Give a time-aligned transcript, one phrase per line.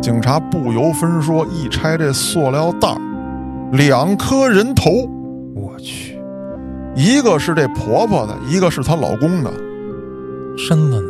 [0.00, 2.98] 警察不由分说一拆这塑料袋儿，
[3.72, 4.90] 两颗人头，
[5.54, 6.18] 我去，
[6.96, 9.52] 一个是这婆婆的，一个是她老公的，
[10.56, 11.08] 身子呢？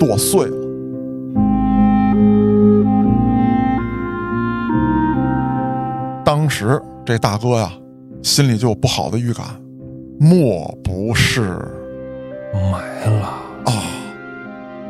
[0.00, 0.56] 剁碎了。
[6.24, 7.70] 当时这大哥呀，
[8.22, 9.46] 心里就有不好的预感，
[10.18, 11.42] 莫不是
[12.72, 13.26] 埋了，
[13.66, 13.72] 啊？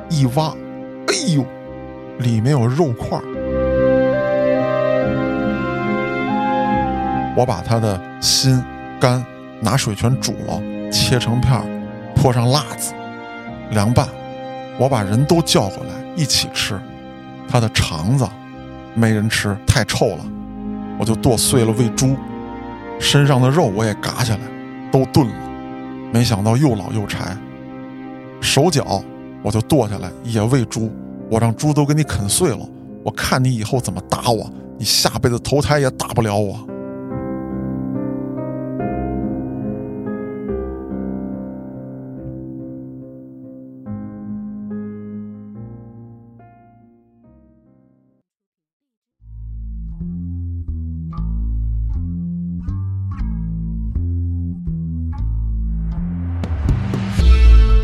[0.08, 0.54] 一挖，
[1.06, 1.44] 哎呦，
[2.20, 3.24] 里面有肉块儿。
[7.36, 8.62] 我把他的心、
[9.00, 9.24] 肝
[9.60, 10.60] 拿水全煮了，
[10.90, 11.64] 切成片儿，
[12.14, 12.92] 泼上辣子，
[13.70, 14.06] 凉拌。
[14.78, 16.78] 我把人都叫过来一起吃，
[17.48, 18.26] 他的肠子
[18.94, 20.24] 没人吃，太臭了，
[20.98, 22.16] 我就剁碎了喂猪，
[22.98, 24.40] 身上的肉我也嘎下来，
[24.90, 25.34] 都炖了。
[26.12, 27.36] 没想到又老又柴，
[28.40, 29.02] 手脚
[29.42, 30.90] 我就剁下来也喂猪，
[31.30, 32.58] 我让猪都给你啃碎了，
[33.04, 36.58] 我看你以后怎么打我，你下辈子投胎也打不了我。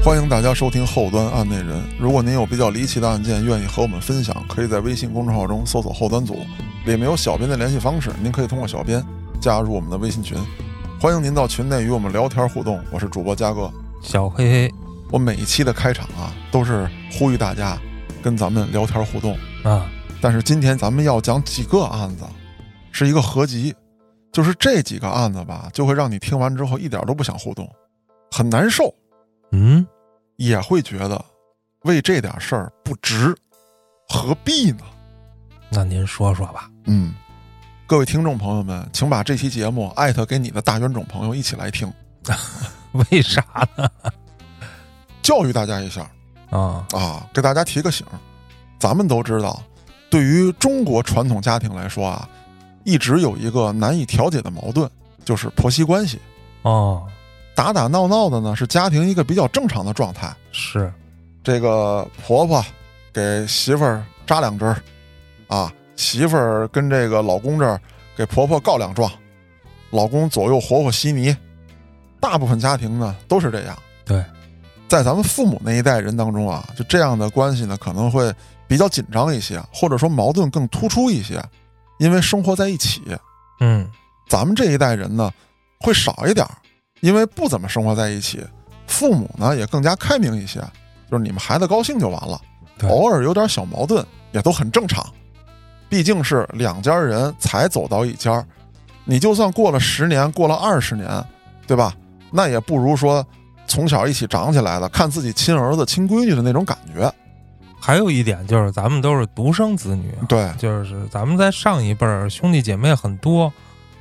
[0.06, 1.82] 欢迎大家收听后端案内人。
[1.98, 6.46] 如果您有比较离奇的案件，愿意和我们分享，可以在微信公众号中搜索“后端组”，
[6.86, 9.04] 里面有小编的联系方式，您可以通过小编
[9.40, 10.38] 加入我们的微信群。
[11.00, 12.80] 欢迎您到群内与我们聊天互动。
[12.92, 13.68] 我是主播嘉哥。
[14.00, 14.74] 小黑黑
[15.10, 17.76] 我每一期的开场啊，都是呼吁大家
[18.22, 19.36] 跟咱们聊天互动。
[19.64, 19.90] 啊，
[20.20, 22.22] 但是今天咱们要讲几个案子，
[22.92, 23.74] 是一个合集，
[24.30, 27.68] 就是这几个案子吧，就会让你听完之后一点都不想互动，
[28.30, 28.94] 很难受，
[29.50, 29.84] 嗯，
[30.36, 31.22] 也会觉得
[31.82, 33.36] 为这点事儿不值，
[34.08, 34.84] 何必呢？
[35.70, 36.70] 那您说说吧。
[36.84, 37.14] 嗯，
[37.86, 41.92] 各位听众朋友们，请把这期节目艾特给你的大冤种朋友一起来听，
[43.10, 43.44] 为啥
[43.76, 43.90] 呢？
[45.22, 46.08] 教育大家一下
[46.50, 48.06] 啊，啊，给大家提个醒。
[48.78, 49.60] 咱们都知道，
[50.10, 52.28] 对于中国传统家庭来说啊，
[52.84, 54.88] 一直有一个难以调解的矛盾，
[55.24, 56.20] 就是婆媳关系。
[56.62, 57.08] 哦，
[57.56, 60.30] 打打闹闹的呢，是家庭一个比较正常的状态。
[60.52, 60.92] 是，
[61.42, 62.62] 这个婆婆
[63.14, 64.76] 给媳妇儿扎两针儿，
[65.48, 67.80] 啊，媳妇儿跟这个老公这儿
[68.14, 69.10] 给婆婆告两状，
[69.88, 71.34] 老公左右活活稀泥。
[72.20, 73.74] 大部分家庭呢都是这样。
[74.04, 74.22] 对，
[74.86, 78.30] 在咱们父母那一代人当中啊，就这样的关系呢可能会
[78.68, 81.42] 比较紧张一些，或者说矛盾更突出一些，
[81.98, 83.02] 因为生活在一起。
[83.60, 83.90] 嗯，
[84.28, 85.32] 咱们这一代人呢
[85.80, 86.52] 会少一点儿，
[87.06, 88.44] 因为不怎么生活在一起，
[88.88, 90.58] 父母呢也更加开明一些，
[91.08, 92.40] 就是你们孩子高兴就完了，
[92.82, 95.06] 偶尔有点小矛盾也都很正常，
[95.88, 98.44] 毕竟是两家人才走到一家儿，
[99.04, 101.08] 你就算过了十年，过了二十年，
[101.64, 101.94] 对吧？
[102.32, 103.24] 那也不如说
[103.68, 107.08] 从小一起长起来的，看自己亲儿子、亲闺女的那种感觉。
[107.78, 113.52] 还有一点就是咱们都是独生子女，对，就是咱们在上一辈儿兄弟姐妹很多，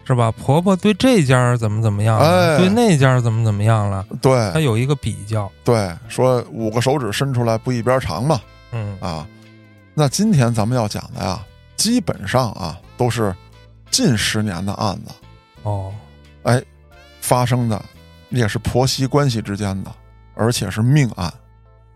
[0.06, 0.32] 是吧？
[0.32, 5.52] 婆婆对这家儿怎么怎么样了，哎对那家儿怎么怎么样了，对她，有一个比较。
[5.64, 8.40] 对，说五个手指伸出来不一边长嘛。
[8.72, 9.28] 嗯，啊，
[9.94, 11.44] 那今天咱们要讲的呀，
[11.76, 13.36] 基本上啊都是
[13.90, 15.12] 近十年的案子，
[15.64, 15.92] 哦，
[16.44, 16.62] 哎，
[17.22, 17.82] 发生的
[18.30, 19.92] 也是婆媳关系之间的，
[20.36, 21.34] 而且是命案，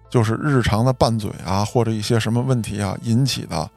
[0.09, 3.70] 就是日常的拌嘴啊，或者一些什么问题啊引起的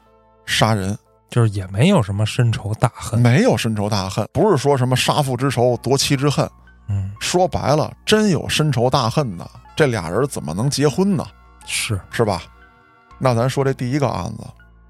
[0.46, 0.96] 杀人，
[1.32, 3.18] 就是也没有什么深仇大恨。
[3.18, 6.46] 没有深仇大恨，不是说什么杀父之仇、夺妻之恨，
[6.88, 11.26] 嗯，说白了，真有深仇大恨的，这俩人怎么能结婚呢？
[11.64, 12.42] 是，是吧？
[13.18, 14.44] 那咱说这第一个案子，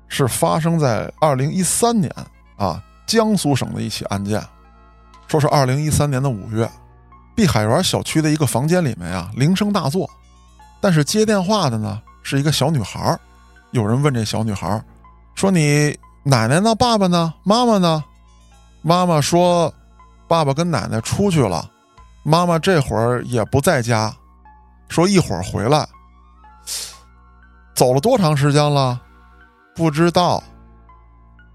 [0.09, 2.13] 是发生在二零一三年
[2.57, 4.43] 啊，江苏省的一起案件。
[5.29, 6.69] 说是二零一三年的五月，
[7.37, 10.11] 碧海园小区的一个房间里面啊，铃声大作，
[10.81, 13.21] 但是接电话的呢是一个小女孩儿。
[13.71, 14.85] 有人问这小女孩儿
[15.35, 16.75] 说：“你奶奶呢？
[16.75, 17.35] 爸爸呢？
[17.43, 18.03] 妈妈呢？”
[18.83, 19.73] 妈妈说
[20.27, 21.69] ：“爸爸跟奶奶出去了，
[22.23, 24.15] 妈妈这会儿也不在家，
[24.89, 25.89] 说一会儿回来。”
[27.75, 29.01] 走了多长时间了？
[29.75, 30.43] 不知道。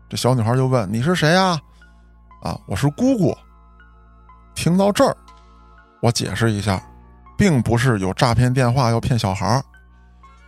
[0.10, 1.60] 这小女孩就问：“你是谁呀？”
[2.42, 3.36] 啊，我是姑姑。
[4.56, 5.16] 听到这儿，
[6.02, 6.82] 我解释一下，
[7.38, 9.62] 并不是有诈骗电话要骗小孩，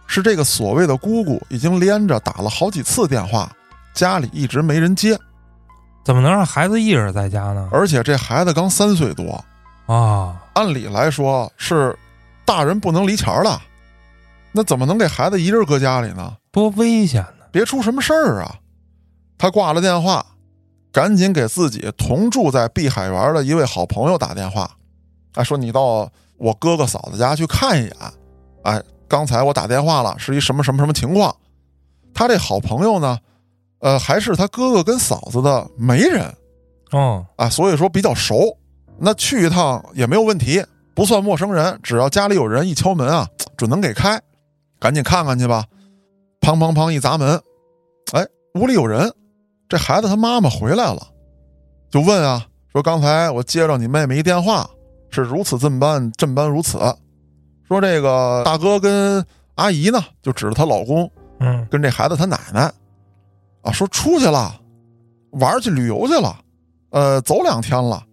[0.07, 3.51] 是这个所谓的姑姑已经连着打了好几次电话，
[3.99, 5.19] 家里一直没人接，
[6.05, 7.67] 怎么能让孩子一人在家呢？
[7.69, 9.43] 而且这孩子刚三岁多，
[9.87, 11.93] 啊，按理来说是
[12.45, 13.59] 大人不能离钱儿的，
[14.53, 16.37] 那怎么能给孩子一人搁家里呢？
[16.49, 17.45] 多危险呢！
[17.51, 18.55] 别出什么事儿啊！
[19.37, 20.25] 他挂了电话，
[20.93, 24.71] 赶紧给自己同住在碧海园的一位好朋友打电话，
[25.33, 27.95] 啊，说你到我哥哥嫂子家去看一眼。
[28.63, 31.35] 哎，刚才我打电话了，是一什么什么什么情况？
[32.13, 33.19] 他这好朋友呢，
[33.79, 36.33] 呃，还是他哥哥跟嫂子的媒人
[36.91, 38.57] 哦，啊，所以说比较熟。
[38.97, 44.19] 那去一趟也没有问题，不算陌生人，只要家里有人一敲门啊，准能给开。
[44.79, 45.65] 赶紧看看去吧！
[46.39, 47.41] 砰砰砰一砸门，
[48.13, 49.11] 哎，屋里有人。
[49.67, 51.05] 这孩子他妈妈回来了，
[51.91, 54.69] 就问啊，说刚才我接着你妹妹一电话，
[55.09, 56.77] 是如此这般，这般如此。
[57.67, 59.23] 说这个大哥跟
[59.55, 62.71] 阿姨呢，就指着她老公，嗯，跟这孩子他奶奶，
[63.61, 64.59] 啊，说出去了，
[65.31, 66.39] 玩去旅游去了，
[66.91, 68.03] 呃，走两天了。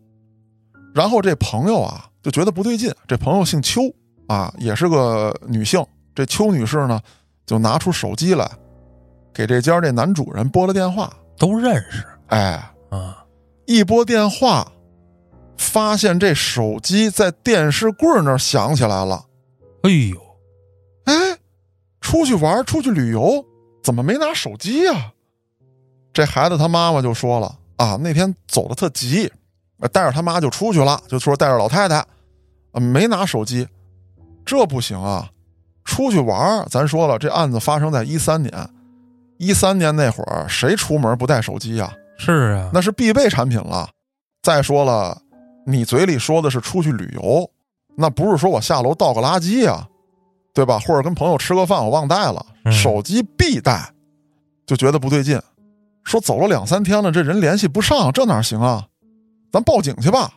[0.95, 3.83] 然后这朋友啊就觉得不对劲，这朋友姓邱
[4.27, 5.85] 啊，也是个女性。
[6.15, 7.01] 这邱女士呢，
[7.45, 8.51] 就拿出手机来，
[9.35, 12.05] 给这家这男主人拨了电话，都认识。
[12.29, 13.25] 哎，啊，
[13.67, 14.67] 一拨电话，
[15.59, 19.27] 发现这手机在电视柜那儿响起来了。
[19.83, 20.19] 哎呦，
[21.05, 21.15] 哎，
[22.01, 23.45] 出去玩，出去旅游，
[23.83, 25.13] 怎么没拿手机呀？
[26.17, 29.31] 这孩子他妈妈就说了啊，那天走的特急，
[29.93, 31.99] 带着他妈就出去了，就说带着老太太，
[32.73, 33.69] 啊，没拿手机，
[34.43, 35.29] 这不行啊。
[35.85, 38.51] 出去玩咱说了，这案子发生在一三年，
[39.37, 41.93] 一三年那会儿，谁出门不带手机呀？
[42.17, 43.87] 是啊，那是必备产品了。
[44.43, 45.21] 再说了，
[45.67, 47.47] 你嘴里说的是出去旅游，
[47.95, 49.87] 那不是说我下楼倒个垃圾呀，
[50.55, 50.79] 对吧？
[50.79, 53.93] 或者跟朋友吃个饭，我忘带了，手机必带，
[54.67, 55.39] 就觉得不对劲。
[56.07, 58.87] 说走了两三天了，这人联系不上，这哪行啊？
[59.53, 60.33] 咱报警去吧。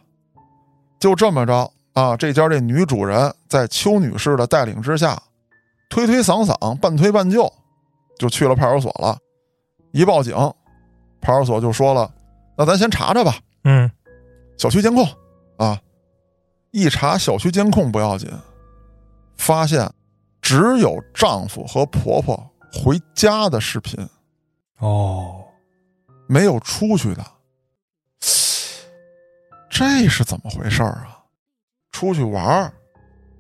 [1.00, 5.22] 就这么着啊，这家这女主人在邱女士的带领之下。
[5.90, 7.52] 推推搡搡，半推半就，
[8.18, 9.18] 就去了派出所了。
[9.92, 10.36] 一报警，
[11.22, 12.12] 派出所就说了
[12.58, 13.90] ：“那咱先查查吧。”嗯，
[14.58, 15.08] 小区监控
[15.58, 15.80] 啊，
[16.72, 18.30] 一查小区监控不要紧，
[19.38, 19.92] 发现
[20.42, 22.40] 只有丈夫和婆婆
[22.72, 24.08] 回家的视频，
[24.78, 25.44] 哦，
[26.30, 27.26] 没有出去的。
[29.68, 31.18] 这是怎么回事啊？
[31.92, 32.72] 出去玩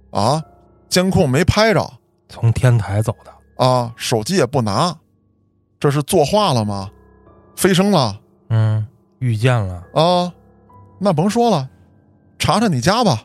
[0.09, 0.43] 啊？
[0.89, 1.87] 监控没拍着。
[2.27, 4.97] 从天台走的啊，手机也不拿，
[5.79, 6.89] 这是作画了吗？
[7.55, 8.19] 飞升了？
[8.49, 8.87] 嗯，
[9.19, 10.33] 遇见了啊，
[10.97, 11.69] 那甭说了，
[12.39, 13.23] 查查你家吧。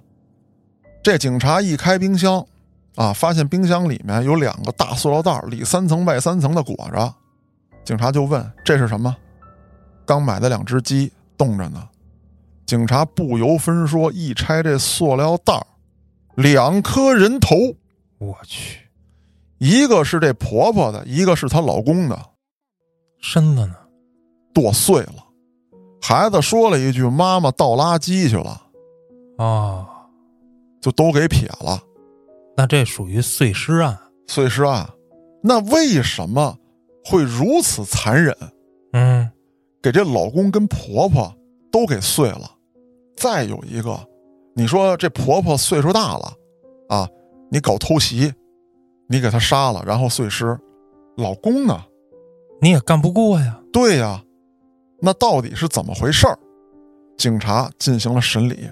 [1.02, 2.46] 这警察一开冰箱，
[2.96, 7.14] 啊，发现冰箱里面有两个大塑料袋，里三层外三层的裹着。
[7.82, 9.14] 警察就问：“这是什么？”
[10.06, 11.88] 刚买的两只鸡冻着呢。
[12.66, 15.64] 警察不由分说，一拆这塑料袋，
[16.34, 17.56] 两颗人头。
[18.18, 18.80] 我去！
[19.58, 22.18] 一个是这婆婆的，一个是她老公的，
[23.20, 23.74] 身子呢，
[24.52, 25.24] 剁碎了。
[26.00, 28.62] 孩子说了一句：“妈妈倒垃圾去了。”
[29.36, 29.86] 啊，
[30.80, 31.80] 就都给撇了。
[32.56, 33.98] 那这属于碎尸案。
[34.26, 34.88] 碎尸案，
[35.42, 36.56] 那为什么
[37.04, 38.34] 会如此残忍？
[38.92, 39.30] 嗯，
[39.84, 41.30] 给这老公跟婆婆
[41.70, 42.50] 都给碎了。
[43.18, 43.94] 再有一个，
[44.54, 46.32] 你说这婆婆岁数大了
[46.88, 47.06] 啊，
[47.50, 48.32] 你搞偷袭。
[49.10, 50.58] 你给她杀了，然后碎尸，
[51.18, 51.84] 老公呢？
[52.62, 53.60] 你也干不过呀。
[53.74, 54.24] 对呀，
[55.02, 56.38] 那到底是怎么回事儿？
[57.18, 58.66] 警察进行了审理，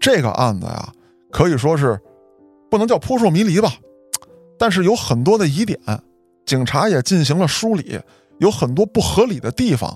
[0.00, 0.90] 这个案子呀，
[1.30, 2.00] 可以说是
[2.70, 3.74] 不能叫扑朔迷离吧，
[4.58, 5.78] 但是有很多的疑点，
[6.46, 8.00] 警察也进行了梳理，
[8.38, 9.94] 有很多不合理的地方。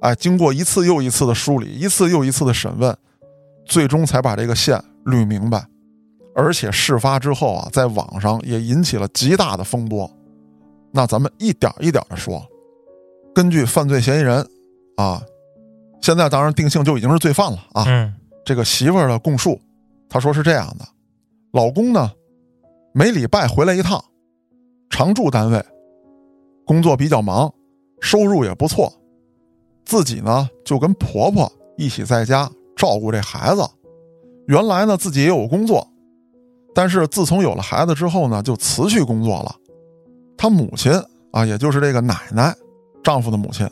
[0.00, 2.96] 哎，经过一次又一次的梳理，一次又一次的审问，
[3.64, 5.66] 最终才把这个线捋明白。
[6.34, 10.10] 而且事发之后啊，在网上也引起了极大的风波。
[10.92, 12.42] 那咱们一点一点的说。
[13.34, 14.46] 根据犯罪嫌疑人
[14.96, 15.22] 啊，
[16.00, 17.84] 现在当然定性就已经是罪犯了啊。
[17.86, 18.14] 嗯。
[18.44, 19.60] 这个媳妇儿的供述，
[20.08, 20.84] 她说是这样的：
[21.52, 22.12] 老公呢，
[22.94, 24.02] 每礼拜回来一趟，
[24.88, 25.64] 常住单位，
[26.64, 27.52] 工作比较忙，
[28.00, 28.92] 收入也不错。
[29.86, 33.66] 自己呢就跟婆婆一起在家照顾这孩子。
[34.46, 35.86] 原来呢自己也有工作。
[36.74, 39.56] 但是自从有了孩子之后呢，就辞去工作了。
[40.36, 40.92] 他母亲
[41.30, 42.54] 啊，也就是这个奶奶，
[43.02, 43.66] 丈夫的母亲，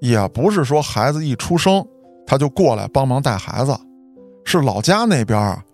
[0.00, 1.84] 也不是说孩子一出生
[2.24, 3.76] 他就过来帮忙带孩子，
[4.44, 5.64] 是老家那边啊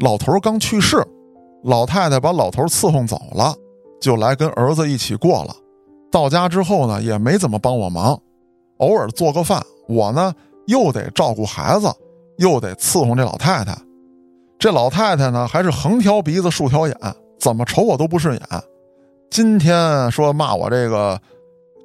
[0.00, 1.02] 老头刚去世，
[1.64, 3.54] 老太太把老头伺候走了，
[3.98, 5.56] 就来跟儿子一起过了。
[6.12, 8.20] 到家之后呢，也没怎么帮我忙，
[8.78, 10.34] 偶尔做个饭，我呢
[10.66, 11.92] 又得照顾孩子，
[12.38, 13.76] 又得伺候这老太太。
[14.58, 16.96] 这老太太呢，还是横挑鼻子竖挑眼，
[17.38, 18.62] 怎么瞅我都不顺眼。
[19.30, 21.20] 今天说骂我这个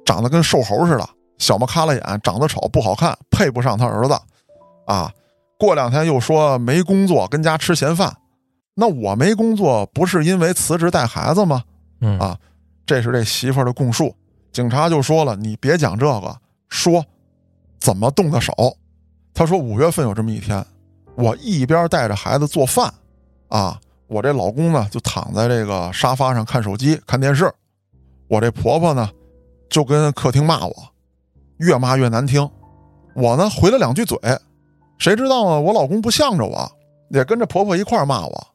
[0.04, 1.08] 长得跟瘦猴似的，
[1.38, 4.18] 小么卡了眼，长得丑不好看，配不上他儿子，
[4.86, 5.12] 啊，
[5.58, 8.12] 过两天又说没工作，跟家吃闲饭，
[8.74, 11.62] 那我没工作不是因为辞职带孩子吗？
[12.00, 12.36] 嗯啊，
[12.84, 14.14] 这是这媳妇儿的供述。
[14.52, 16.36] 警察就说了，你别讲这个，
[16.74, 17.04] 说
[17.78, 18.52] 怎么动的手。
[19.32, 20.64] 他说五月份有这么一天，
[21.14, 22.92] 我一边带着孩子做饭，
[23.48, 27.50] 啊，我这老公呢就躺在这个沙发上看手机看电视，
[28.26, 29.08] 我这婆婆呢
[29.70, 30.74] 就跟客厅骂我，
[31.58, 32.48] 越骂越难听，
[33.14, 34.18] 我呢回了两句嘴，
[34.98, 36.70] 谁知道呢我老公不向着我，
[37.10, 38.46] 也跟着婆婆一块骂我，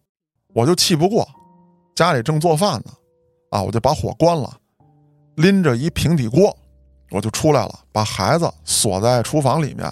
[0.54, 1.26] 我就气不过，
[1.96, 2.92] 家里正做饭呢，
[3.52, 4.58] 啊，我就把火关了，
[5.36, 6.56] 拎着一平底锅，
[7.12, 9.92] 我就出来了，把孩子锁在厨房里面，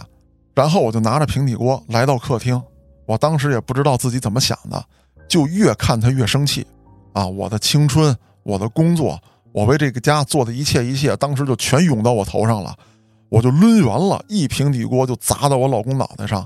[0.54, 2.62] 然后我就拿着平底锅来到客厅。
[3.06, 4.84] 我当时也不知道自己怎么想的，
[5.28, 6.66] 就越看他越生气，
[7.14, 9.20] 啊，我的青春，我的工作，
[9.52, 12.76] 我为这个家做的一切一切，当时就全涌到我头上了，
[13.30, 16.46] 我就抡圆了一平底锅就砸到我老公脑袋上，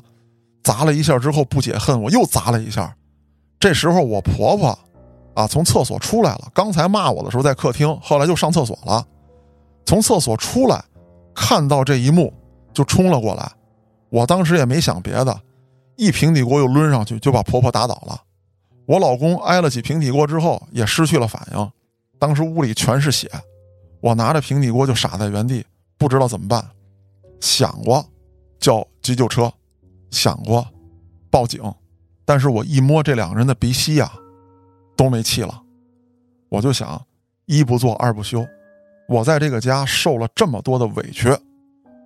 [0.63, 2.96] 砸了一下之后不解恨，我又砸了一下，
[3.60, 4.78] 这时候我婆婆。
[5.34, 6.50] 啊，从厕所出来了。
[6.54, 9.08] 刚才骂我的时候在客厅，后来就上厕所了。
[9.85, 10.83] 从厕所出来，
[11.33, 12.33] 看到这一幕
[12.73, 13.51] 就冲了过来。
[14.09, 15.41] 我当时也没想别的，
[15.95, 18.21] 一平底锅又抡上去，就把婆婆打倒了。
[18.85, 21.71] 我老公挨了几平底锅之后也失去了反应。
[22.19, 23.29] 当时屋里全是血，
[24.01, 25.65] 我拿着平底锅就傻在原地，
[25.97, 26.65] 不知道怎么办。
[27.39, 28.05] 想过
[28.59, 29.51] 叫急救车，
[30.09, 30.67] 想过
[31.29, 31.61] 报警，
[32.25, 34.11] 但是我一摸这两个人的鼻息呀。
[34.97, 35.63] 都没气了，
[36.50, 37.03] 我就想，
[37.47, 38.45] 一不做二不休，
[39.12, 41.30] 我在这个家受了这么多的委屈，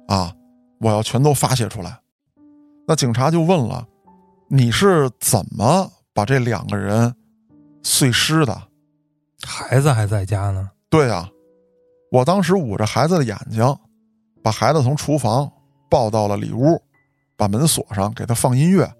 [0.07, 0.33] 啊，
[0.79, 1.95] 我要全都发泄出来。
[2.87, 3.87] 那警察就问了，
[4.47, 7.13] 你是怎么把这两个人
[7.83, 8.59] 碎尸的？
[9.45, 10.71] 孩子还在家呢。
[10.89, 11.29] 对呀，
[12.11, 13.63] 我当时捂着孩子的眼睛，
[14.41, 15.47] 把孩子从厨房
[15.87, 16.81] 抱到了里屋，
[17.37, 18.91] 把门锁上，给他放音乐，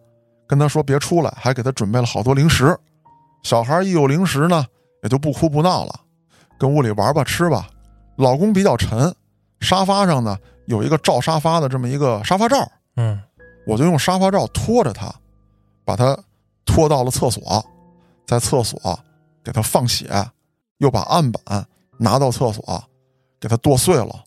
[0.47, 2.77] 跟他说别出来，还给他准备了好多零食。
[3.41, 4.63] 小孩一有零食呢，
[5.01, 5.99] 也就不哭不闹了，
[6.59, 7.67] 跟屋里玩吧，吃吧。
[8.15, 9.13] 老公比较沉，
[9.59, 13.21] 沙发上呢有一个罩沙发的这么一个沙发罩，嗯，
[13.65, 15.13] 我就用沙发罩拖着他，
[15.83, 16.17] 把他
[16.65, 17.63] 拖到了厕所，
[18.25, 18.99] 在厕所
[19.43, 20.09] 给他放血，
[20.77, 21.65] 又把案板
[21.97, 22.83] 拿到厕所
[23.39, 24.23] 给他剁碎了。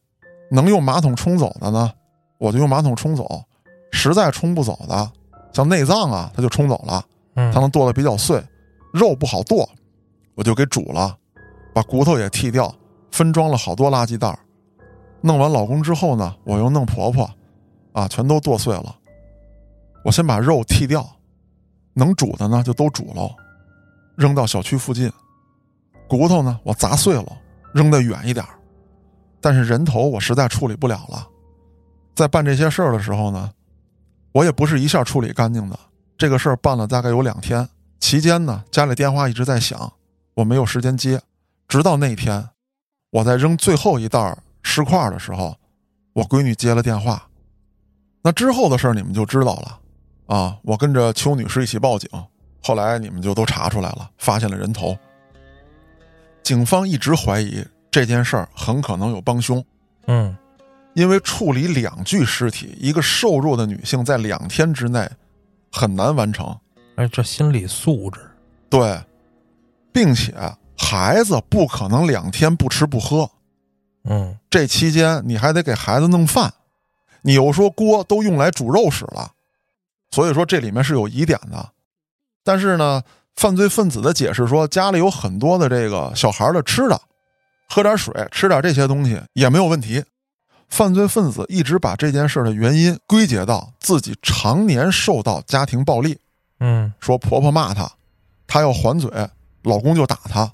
[0.50, 1.92] 能用马桶冲走的呢，
[2.38, 3.24] 我就用马桶冲走；
[3.92, 5.12] 实在冲不走的，
[5.52, 7.04] 像内脏啊，他就冲走了，
[7.34, 8.42] 嗯，他能剁的比较碎。
[8.94, 9.68] 肉不好剁，
[10.34, 11.14] 我就给煮了，
[11.74, 12.74] 把骨头也剔掉，
[13.10, 14.38] 分装了好多垃圾袋
[15.20, 17.28] 弄完老公之后呢，我又弄婆婆，
[17.92, 18.96] 啊，全都剁碎了。
[20.04, 21.04] 我先把肉剔掉，
[21.94, 23.34] 能煮的呢就都煮喽，
[24.16, 25.12] 扔到小区附近。
[26.08, 27.38] 骨头呢我砸碎了，
[27.74, 28.44] 扔得远一点
[29.40, 31.26] 但是人头我实在处理不了了。
[32.14, 33.50] 在办这些事儿的时候呢，
[34.32, 35.78] 我也不是一下处理干净的。
[36.16, 37.68] 这个事儿办了大概有两天。
[38.00, 39.92] 期间呢，家里电话一直在响，
[40.34, 41.20] 我没有时间接。
[41.66, 42.48] 直到那天，
[43.10, 45.56] 我在扔最后一袋尸块的时候，
[46.12, 47.28] 我闺女接了电话。
[48.22, 49.80] 那之后的事儿你们就知道了
[50.26, 50.58] 啊！
[50.62, 52.10] 我跟着邱女士一起报警，
[52.62, 54.96] 后来你们就都查出来了，发现了人头。
[56.42, 59.64] 警方一直怀疑这件事儿很可能有帮凶。
[60.06, 60.36] 嗯，
[60.94, 65.08] 因为处理两具尸体，一个瘦弱的女性在两天之内
[65.72, 66.54] 很难完成。
[66.96, 68.20] 哎，这心理素质，
[68.68, 69.00] 对，
[69.92, 70.34] 并且
[70.78, 73.28] 孩子不可能两天不吃不喝，
[74.04, 76.54] 嗯，这期间你还得给孩子弄饭，
[77.22, 79.32] 你又说锅都用来煮肉使了，
[80.12, 81.68] 所以说这里面是有疑点的。
[82.44, 83.02] 但是呢，
[83.34, 86.98] 犯罪分子的解释说家里有很多的这个小孩的吃的，
[87.68, 90.02] 喝点水，吃点这些东西也没有问题。
[90.68, 96.18] 犯罪分子一直把这件事的原因归结到自己常年受到家庭暴力。
[96.60, 97.90] 嗯，说婆婆骂她，
[98.46, 99.10] 她要还嘴，
[99.62, 100.50] 老公就打她。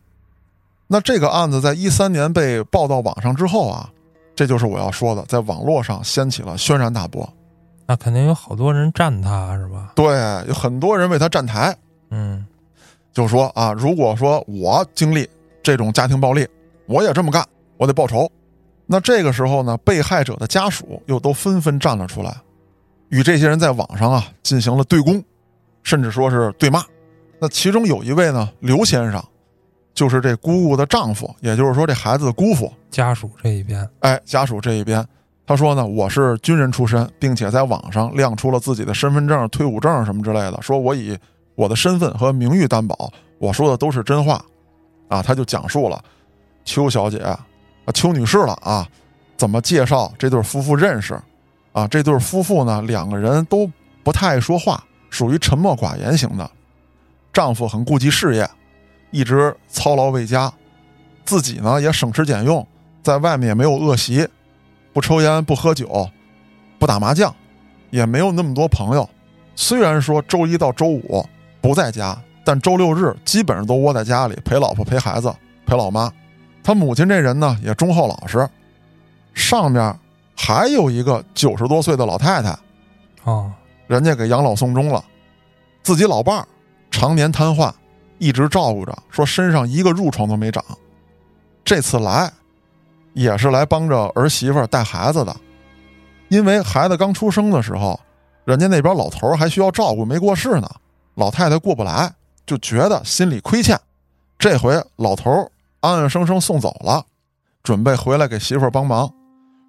[0.87, 3.91] 那这个案子在一三年被报到网上之后啊，
[4.37, 7.29] 这就是我要说的，在网络上掀起了轩然大波。
[7.87, 9.93] 那肯定有好多人站他是吧？
[9.95, 10.07] 对，
[10.49, 11.77] 有很多人为他站台。
[12.11, 12.47] 嗯，
[13.13, 15.29] 就说啊，如果说我经历
[15.63, 16.47] 这种家庭暴力，
[16.87, 17.45] 我也这么干，
[17.77, 18.31] 我得报仇。
[18.87, 22.35] 那这个时候呢，被害者的家属又都纷纷站了出来，
[23.09, 25.23] 与这些人在网上啊进行了对攻。
[25.83, 26.83] 甚至说是对骂，
[27.39, 29.23] 那其中有一位呢，刘先生，
[29.95, 35.07] 就是这姑姑的丈夫，也就是说这孩子的姑父家属这一边，哎，家属这一边，
[35.47, 41.17] 他说呢，我是军人出身，并且在网上亮出了自己的身份证、退伍证什么之类的，说我以
[41.55, 44.45] 我的身份和名誉担保，我说的都是真话，
[45.09, 46.03] 啊，他就讲述了
[46.65, 47.39] 邱小姐啊，
[47.95, 48.89] 邱女士了啊，
[49.37, 51.17] 怎么介绍这对夫妇认识？
[51.73, 53.71] 啊，这对夫妇呢，两个人都
[54.03, 56.51] 不太爱说话，属于沉默寡言型的。
[57.33, 58.49] 丈夫很顾及事业，
[59.15, 60.53] 一直操劳为家，
[61.25, 62.67] 自己呢也省吃俭用，
[63.01, 64.29] 在外面也没有恶习，
[64.93, 66.11] 不抽烟，不喝酒，
[66.81, 67.33] 不打麻将，
[67.91, 69.09] 也没有那么多朋友。
[69.55, 71.25] 虽然说周一到周五
[71.61, 75.33] 不在家，但周六日基本上都窝在家里陪老婆、陪孩子、
[75.65, 76.13] 陪老妈。
[76.65, 78.49] 他母亲这人呢也忠厚老实。
[79.33, 79.97] 上面
[80.37, 82.59] 还有一个九十多岁的老太太，
[83.23, 83.53] 哦，
[83.87, 85.05] 人家给养老送终了，
[85.85, 86.49] 自己老伴儿
[86.91, 87.73] 常年瘫痪，
[88.19, 90.65] 一直照顾着，说身上一个褥疮都没长。
[91.65, 92.33] 这次来，
[93.13, 95.35] 也是来帮着儿媳妇带孩子的，
[96.29, 97.99] 因为孩子刚出生的时候，
[98.45, 100.69] 人家那边老头还需要照顾，没过世呢，
[101.15, 102.13] 老太太过不来，
[102.47, 103.79] 就觉得心里亏欠。
[104.39, 105.31] 这回老头
[105.81, 107.05] 安安生生送走了，
[107.63, 109.11] 准备回来给媳妇帮忙。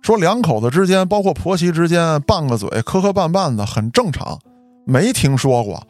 [0.02, 4.38] 说两口子之间，包括婆媳之间，拌个嘴，磕磕绊绊的很正常，
[4.86, 5.82] 没听说过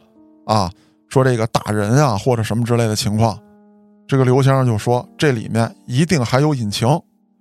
[0.46, 0.70] 啊。
[1.08, 3.38] 说这个打人啊，或者什么之类的情况，
[4.06, 6.88] 这个刘先生就说这里面一定还有隐情，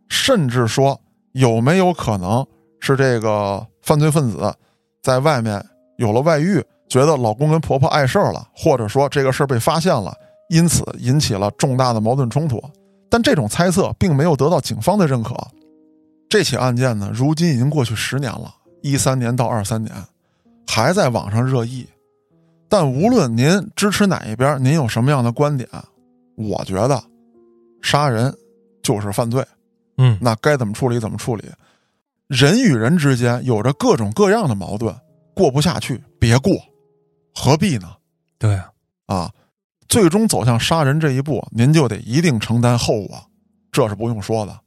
[0.09, 0.99] 甚至说
[1.33, 2.45] 有没有可能
[2.79, 4.53] 是这个犯罪分子
[5.01, 5.63] 在外面
[5.97, 10.13] 有了外遇，觉得老公跟婆婆碍事儿了，或者说这个事儿被发现了，
[10.49, 12.61] 因此引起了重大的矛盾冲突。
[13.09, 15.35] 但这种猜测并没有得到警方的认可。
[16.27, 19.95] 这起案件呢，如今已经过去十年了，一三年到二三年，
[20.67, 21.87] 还在网上热议。
[22.67, 25.67] 但无论您支持哪一边，您有什么样的观点，
[26.35, 27.01] 我觉得，
[27.81, 28.33] 杀人
[28.81, 29.45] 就是犯罪，
[29.97, 31.43] 嗯，那该怎么处理怎么处理。
[32.27, 34.93] 人与人之间有着各种各样的矛盾，
[35.35, 36.53] 过不下去别过，
[37.33, 37.89] 何必呢？
[38.39, 38.71] 对啊，
[39.05, 39.31] 啊，
[39.87, 43.17] 最终走向杀人这一步，您就得一定承担后果，
[43.71, 44.59] 这是不用说的。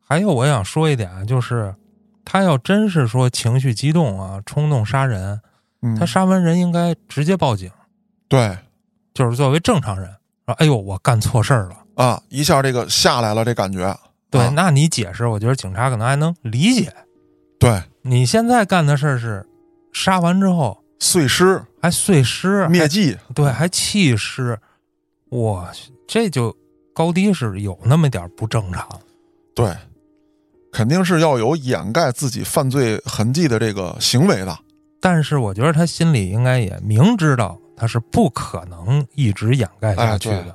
[0.00, 1.74] 还有我想说一点啊，就是
[2.24, 5.40] 他要真是说情绪激动啊，冲动杀人，嗯，
[5.98, 7.70] 他杀完人应该直接报警，
[8.28, 8.56] 对。
[9.14, 10.10] 就是作为正常人
[10.44, 11.76] 说：“哎呦，我干错事儿了。
[11.94, 13.96] 啊，一下这个下来了，这感觉，”
[14.30, 14.52] 对，啊。
[14.54, 16.92] 那你解释，我觉得警察可能还能理解。
[17.58, 17.82] 对。
[18.02, 19.46] 你现在干的事儿是
[19.92, 21.62] 杀完之后碎尸。
[21.80, 24.58] 还碎尸，还灭迹，对，还弃尸，
[25.30, 26.54] 我去，这就
[26.92, 28.86] 高低是有那么点儿不正常。
[29.54, 29.74] 对，
[30.72, 34.58] 肯定是要有掩盖自己犯罪痕迹的这个行为的。
[35.00, 40.54] 但是我觉得他心里应该也明知道他是不可能一直掩盖下去哎的，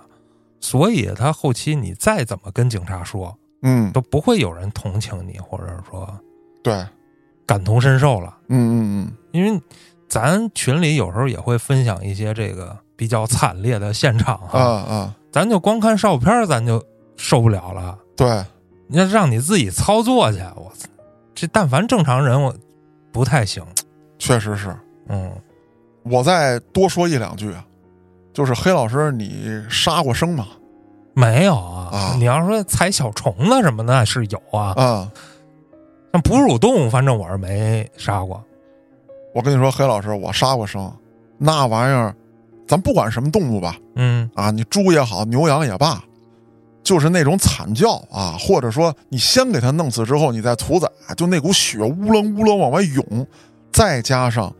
[0.59, 6.11] 所以他后期你再怎么跟警察说，嗯，都不会有人同情你，或者说
[6.63, 6.87] 对，嗯
[7.45, 8.37] 感同身受了。
[8.47, 9.61] 嗯嗯嗯因为
[10.07, 16.83] 咱群里有时候也会分享一些这个比较惨烈的现场嗯，啊啊，咱就光看照片咱就
[17.17, 17.97] 受不了了。
[18.15, 18.43] 对，
[18.87, 20.87] 你要让你自己操作去，我操！
[21.33, 22.53] 这但凡正常人，我
[23.11, 23.63] 不太行。
[24.21, 24.75] 确实是。
[25.07, 25.31] 嗯，
[26.03, 27.65] 我再多说一两句啊，
[28.31, 30.47] 就是黑老师，你杀过生吗？
[31.13, 31.89] 没有啊。
[31.91, 34.73] 啊你要说踩小虫子什么的，是有啊。
[34.77, 35.11] 啊，
[36.13, 38.41] 像哺乳动物，反正我是没杀过。
[39.33, 40.93] 我跟你说，黑老师，我杀过生，
[41.39, 42.15] 那玩意儿，
[42.67, 46.03] 咱不管什么动物吧，嗯啊，你猪也好，牛羊也罢，
[46.83, 53.27] 就是那种惨叫啊，或者说你先给它弄死之后，你再屠宰，就那股血乌楞乌楞往外涌，
[53.71, 54.53] 再加上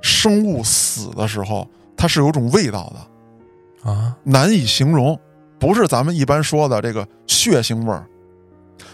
[0.00, 5.18] 生物死的时候，它是有种味道的，啊，难以形容，
[5.58, 8.06] 不是咱们一般说的这个血腥味儿，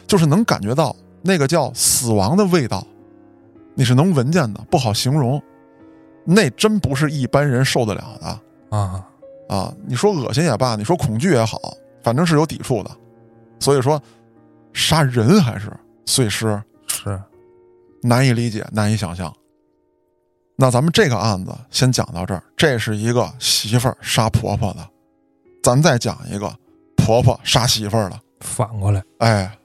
[0.07, 2.87] 就是能感觉到那个叫死亡的味道，
[3.75, 5.43] 你是能闻见的，不好形容，
[6.25, 8.77] 那真不是一般人受得了的。
[8.77, 9.05] 啊，
[9.49, 11.59] 啊，你说恶心也罢，你说恐惧也好，
[12.03, 12.91] 反正是有抵触的。
[13.61, 14.01] 所以说，
[14.73, 15.73] 杀人还是
[16.05, 17.21] 碎尸，是
[18.03, 19.35] 难以理解，难以想象。
[20.61, 24.85] 那咱们这个案子先讲到这儿，这是一个媳妇儿杀婆婆的，
[25.63, 26.53] 咱再讲一个
[26.97, 28.21] 婆婆杀媳妇儿的。
[28.41, 29.01] 反过来。
[29.19, 29.57] 哎，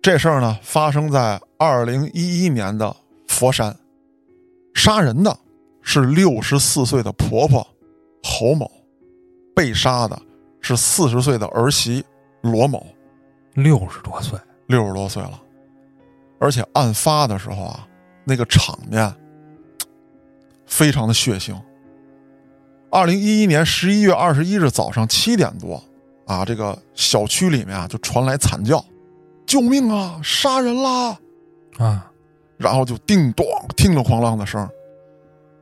[0.00, 2.94] 这事儿呢发生在二零一一年的
[3.26, 3.76] 佛山，
[4.74, 5.36] 杀人的
[5.82, 7.66] 是六十四岁的婆婆
[8.22, 8.70] 侯某，
[9.56, 10.16] 被杀的
[10.60, 12.04] 是四十岁的儿媳
[12.42, 12.86] 罗某，
[13.54, 14.38] 六十多岁，
[14.68, 15.42] 六十多岁了，
[16.38, 17.88] 而且案发的时候啊，
[18.22, 19.12] 那个场面
[20.66, 21.54] 非常的血腥。
[22.90, 25.82] 二零一一年十一月二十一日早上七点多，
[26.26, 28.82] 啊，这个小区里面啊就传来惨叫
[29.46, 30.20] ：“救命啊！
[30.22, 31.18] 杀人啦！”
[31.78, 32.10] 啊，
[32.56, 33.44] 然后就叮咚
[33.76, 34.66] 听了哐啷的声。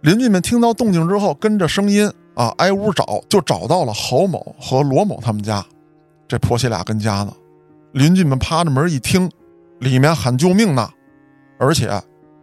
[0.02, 5.64] 邻居们听到动静之后，跟着声音啊挨屋找，就找到了侯某和罗某他们家，
[6.28, 7.32] 这婆媳俩跟家呢。
[7.92, 9.30] 邻居们趴着门一听，
[9.80, 10.88] 里面喊救命呢，
[11.58, 11.90] 而且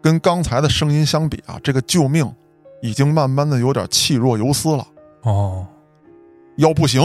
[0.01, 2.29] 跟刚才的声音相比啊，这个救命
[2.81, 4.85] 已经慢慢的有点气若游丝了。
[5.23, 5.65] 哦，
[6.57, 7.01] 要不行，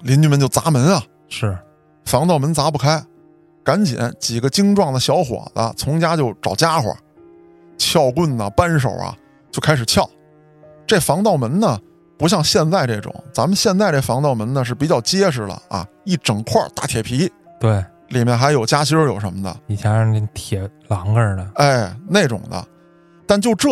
[0.00, 1.56] 邻居们就砸门啊，是，
[2.04, 3.02] 防盗门砸不开，
[3.62, 6.96] 赶紧几个精壮的小伙子从家就找家伙，
[7.76, 9.14] 撬棍呐、扳手啊，
[9.50, 10.08] 就开始撬。
[10.86, 11.78] 这防盗门呢，
[12.16, 22.66] 不像现在这种，咱们现在这防盗门呢是比较结实了啊，一整块大铁皮，对，里面还有夹心儿有什么的，以前是那铁栏杆儿的，哎，那种的。
[23.26, 23.68] 但就这，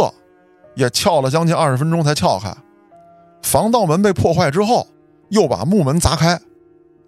[0.77, 2.55] 也撬了将近二十分钟才撬开。
[3.43, 4.87] 防盗门被破坏之后，
[5.31, 6.41] 又把木门砸开，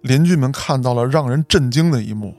[0.02, 2.34] 邻居们看到了让人震惊的一幕：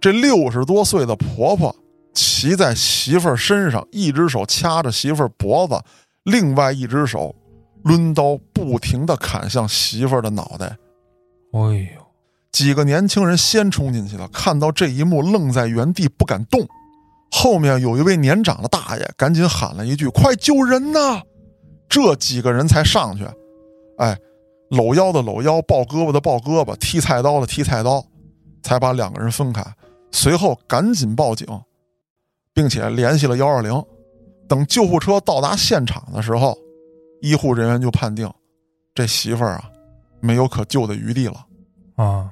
[0.00, 1.74] 这六十多岁的婆婆
[2.14, 5.80] 骑在媳妇儿身上，一只手掐着媳妇儿脖子，
[6.24, 7.34] 另外一只手
[7.82, 10.76] 抡刀不停地砍向媳妇儿的脑袋。
[11.52, 11.60] 哎
[11.96, 12.06] 呦，
[12.52, 16.60] 几个年轻人先冲进去了，看到这一幕，愣在原地不敢动。
[17.30, 21.22] 后面有一位年长的大爷赶紧喊了一句：“快救人呐！”
[21.88, 23.26] 这几个人才上去，
[23.98, 24.16] 哎，
[24.70, 28.04] 搂腰的搂腰，抱胳膊的抱胳膊，踢菜刀的踢菜刀，
[28.62, 29.64] 才把两个人分开。
[30.12, 31.46] 随后赶紧报警，
[32.52, 33.82] 并且联系了幺二零。
[34.48, 36.56] 等救护车到达现场的时候，
[37.22, 38.28] 医护人员就判定
[38.92, 39.70] 这媳妇儿啊
[40.20, 41.46] 没有可救的余地了。
[41.94, 42.30] 啊，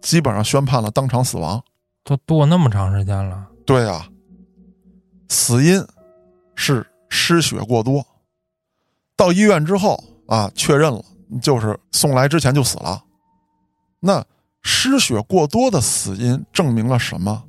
[0.00, 1.62] 基本上宣判了当场死亡。
[2.04, 4.08] 都剁那么长时间了，对啊，
[5.28, 5.84] 死因
[6.54, 8.04] 是失血过多。
[9.16, 11.02] 到医院之后啊，确认了
[11.40, 13.02] 就是送来之前就死了。
[14.00, 14.24] 那
[14.62, 17.44] 失血过多的死因证明了什么？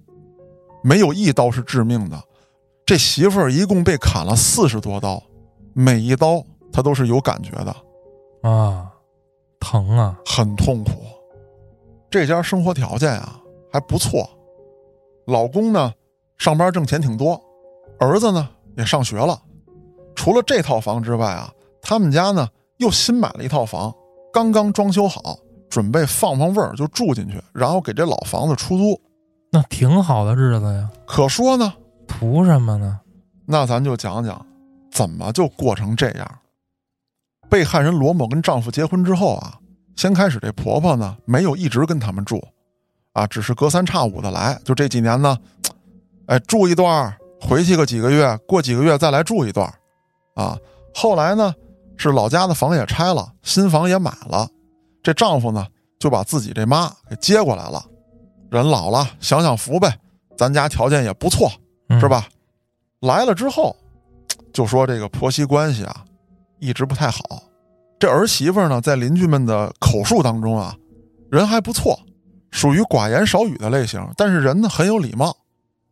[0.83, 2.21] 没有一刀是致命的。
[2.85, 5.21] 这媳妇儿一共被砍了四十多刀，
[5.73, 7.75] 每一刀她都是有感觉的，
[8.47, 8.91] 啊，
[9.59, 10.91] 疼啊，很痛苦。
[12.11, 13.41] 这家生活条件啊
[13.73, 14.29] 还不错，
[15.25, 15.91] 老公呢
[16.37, 17.41] 上班挣钱挺多，
[17.99, 19.41] 儿子呢也上学了。
[20.15, 23.93] 除了这套房之外啊，他们家呢又新买了一套房，
[24.33, 25.37] 刚刚装修好，
[25.69, 28.99] 准备放放味儿就住进去，然后给这老房子出租。
[29.51, 31.73] 那挺好的日子呀，可说呢，
[32.07, 32.99] 图什么呢？
[33.45, 34.45] 那咱就讲讲，
[34.91, 36.39] 怎么就过成这样。
[37.49, 39.59] 被害人罗某跟丈夫结婚之后啊，
[39.95, 42.43] 先开始这婆婆呢没有一直跟他们住，
[43.13, 44.59] 啊，只是隔三差五的来。
[44.63, 45.37] 就这几年呢，
[46.27, 50.57] 哎，住一段儿，回去个几个月，过几个月再来住一段儿，啊。
[50.93, 51.53] 后来呢，
[51.97, 54.47] 是老家的房也拆了，新房也买了，
[55.03, 55.67] 这丈夫呢
[55.99, 57.83] 就把自己这妈给接过来了。
[58.49, 59.93] 人老了，享享福呗，
[60.37, 61.51] 咱家条件也不错，
[61.89, 62.07] 嗯是？
[62.07, 62.27] 吧？
[63.01, 63.75] 来了之后，
[64.53, 66.05] 就说这个婆媳关系啊，
[66.59, 67.21] 一直不太好。
[67.99, 70.73] 这儿媳妇呢，在邻居们的口述当中啊，
[71.29, 71.99] 人还不错，
[72.51, 75.35] 属于寡言少语的类型，但是人呢很有礼貌，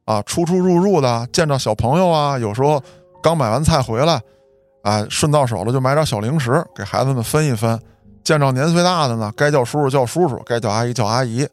[0.05, 2.81] 啊，出出入入的，见着小朋友啊，有时候
[3.21, 4.21] 刚买完菜回来，
[4.81, 7.79] 啊，顺到手了就买点小零食给孩子们分一分。
[8.23, 11.47] 见着年岁大的呢，该叫叔叔叫叔叔，该叫阿姨叫阿姨。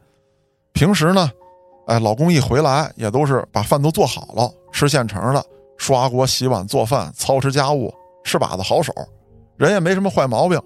[0.73, 1.31] 平时呢，
[1.87, 5.45] 哎，老公一回来也都是把饭都做好了，吃现成的，
[5.77, 8.93] 刷锅、洗碗、做饭、操持家务，是把子好手，
[9.57, 10.61] 人也没什么坏毛病。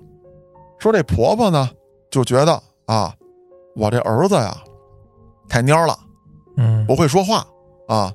[0.78, 1.70] 说这婆婆呢，
[2.10, 3.14] 就觉得啊，
[3.74, 4.54] 我这儿子呀，
[5.48, 5.98] 太蔫了，
[6.58, 7.46] 嗯，不会说话
[7.86, 8.12] 啊。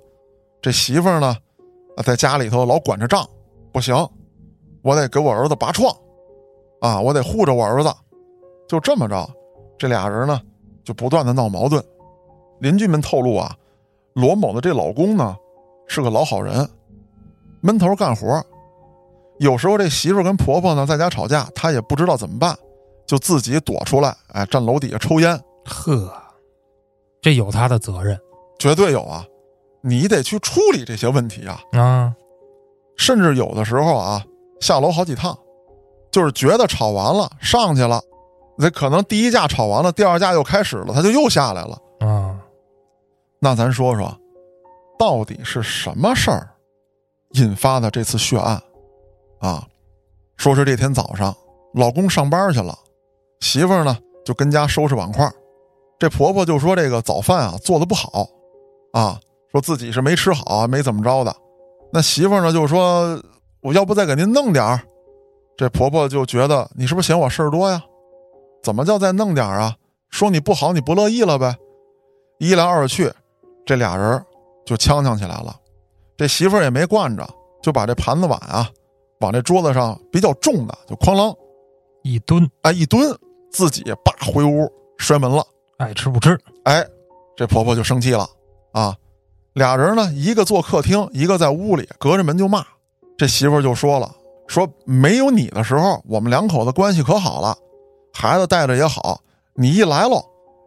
[0.62, 1.36] 这媳妇儿呢，
[1.96, 3.26] 啊，在家里头老管着账，
[3.72, 3.96] 不行，
[4.82, 5.96] 我得给我儿子拔创，
[6.82, 7.90] 啊，我得护着我儿子。
[8.68, 9.30] 就这么着，
[9.78, 10.42] 这俩人呢
[10.84, 11.84] 就不断的闹矛盾。
[12.60, 13.56] 邻居们透露啊，
[14.14, 15.36] 罗某的这老公呢
[15.88, 16.70] 是个老好人，
[17.62, 18.44] 闷头干活。
[19.38, 22.54] 有时候这媳妇儿跟婆婆呢在家吵架，他也不知道怎么办，
[23.08, 25.42] 就自己躲出来，哎，站楼底下抽烟。
[25.64, 26.12] 呵，
[27.22, 28.20] 这有他的责任
[28.60, 29.26] 绝对有啊，
[29.82, 31.62] 你得去处理这些问题啊。
[31.74, 32.14] 啊，
[32.98, 34.24] 甚至有的时候啊，
[34.60, 35.38] 下楼好几趟，
[36.12, 38.02] 就是觉得吵完了上去了，
[38.58, 41.82] 那可能第一架吵完了，第二架又开始了，他就又下来了。
[42.00, 42.40] 啊，
[43.40, 44.16] 那咱说说，
[44.98, 46.50] 到底是什么事儿
[47.32, 48.62] 引发的这次血案？
[49.40, 49.66] 啊，
[50.36, 51.36] 说是这天早上，
[51.74, 52.78] 老公上班去了，
[53.40, 55.32] 媳妇儿呢就跟家收拾碗筷，
[55.98, 58.28] 这婆婆就说这个早饭啊做的不好，
[58.92, 59.20] 啊，
[59.52, 61.36] 说自己是没吃好，没怎么着的。
[61.92, 63.20] 那媳妇呢就说，
[63.62, 64.80] 我要不再给您弄点儿。
[65.58, 67.84] 这婆婆就觉得你是不是嫌我事儿多呀？
[68.64, 69.76] 怎么叫再弄点儿啊？
[70.10, 71.56] 说你不好，你不乐意了呗？
[72.40, 73.12] 一来二去，
[73.66, 74.24] 这俩人
[74.66, 75.56] 就呛呛起来了。
[76.16, 77.28] 这媳妇儿也没惯着，
[77.62, 78.70] 就把这盘子碗啊
[79.22, 81.36] 往这桌子上比较重的就哐啷
[82.04, 83.14] 一蹲，哎一蹲，
[83.52, 85.46] 自己叭回屋摔门了。
[85.78, 86.86] 爱吃不吃，哎，
[87.36, 88.28] 这婆婆就生气了
[88.72, 88.96] 啊。
[89.60, 92.66] 俩人呢，一个坐客厅，一个在屋里，隔着门就骂。
[93.16, 94.12] 这媳妇就说了
[94.48, 97.56] ：“说没有你的时候，我们两口子关系可好了，
[98.14, 99.22] 孩子带着也好。
[99.54, 100.24] 你一来了，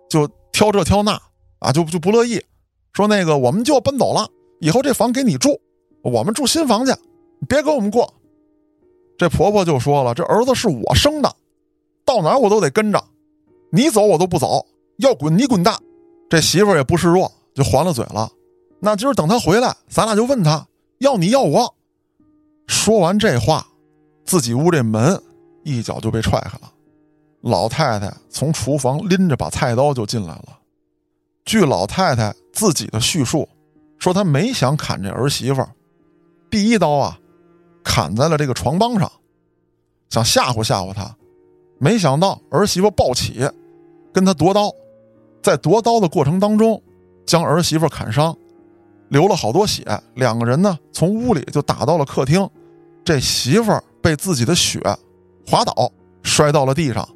[0.08, 1.20] 就挑这挑那
[1.58, 2.40] 啊，就就不乐意。
[2.92, 4.28] 说那个我们就要搬走了，
[4.60, 5.58] 以后这房给你住，
[6.02, 6.92] 我们住新房去，
[7.48, 8.14] 别跟我们过。”
[9.18, 11.34] 这婆婆就说了：“这儿子是我生的，
[12.04, 13.02] 到哪儿我都得跟着，
[13.72, 14.66] 你走我都不走，
[14.98, 15.74] 要滚你滚蛋。”
[16.28, 18.30] 这媳妇也不示弱，就还了嘴了。
[18.84, 20.66] 那今儿等他回来，咱俩就问他
[20.98, 21.72] 要你要我。
[22.66, 23.64] 说完这话，
[24.24, 25.22] 自己屋这门
[25.62, 26.72] 一脚就被踹开了。
[27.42, 30.58] 老太太从厨房拎着把菜刀就进来了。
[31.44, 33.48] 据老太太自己的叙述，
[33.98, 35.64] 说她没想砍这儿媳妇，
[36.50, 37.16] 第一刀啊，
[37.84, 39.10] 砍在了这个床帮上，
[40.10, 41.16] 想吓唬吓唬她。
[41.78, 43.48] 没想到儿媳妇暴起，
[44.12, 44.72] 跟他夺刀，
[45.40, 46.82] 在夺刀的过程当中，
[47.24, 48.36] 将儿媳妇砍伤。
[49.12, 52.48] 流了好多血，两个人呢从屋里就打到了客厅，
[53.04, 54.80] 这媳妇儿被自己的血
[55.46, 57.06] 滑倒，摔到了地上，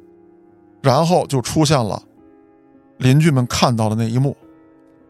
[0.83, 1.99] 然后就出现了
[2.97, 4.37] 邻居们看到的那一幕。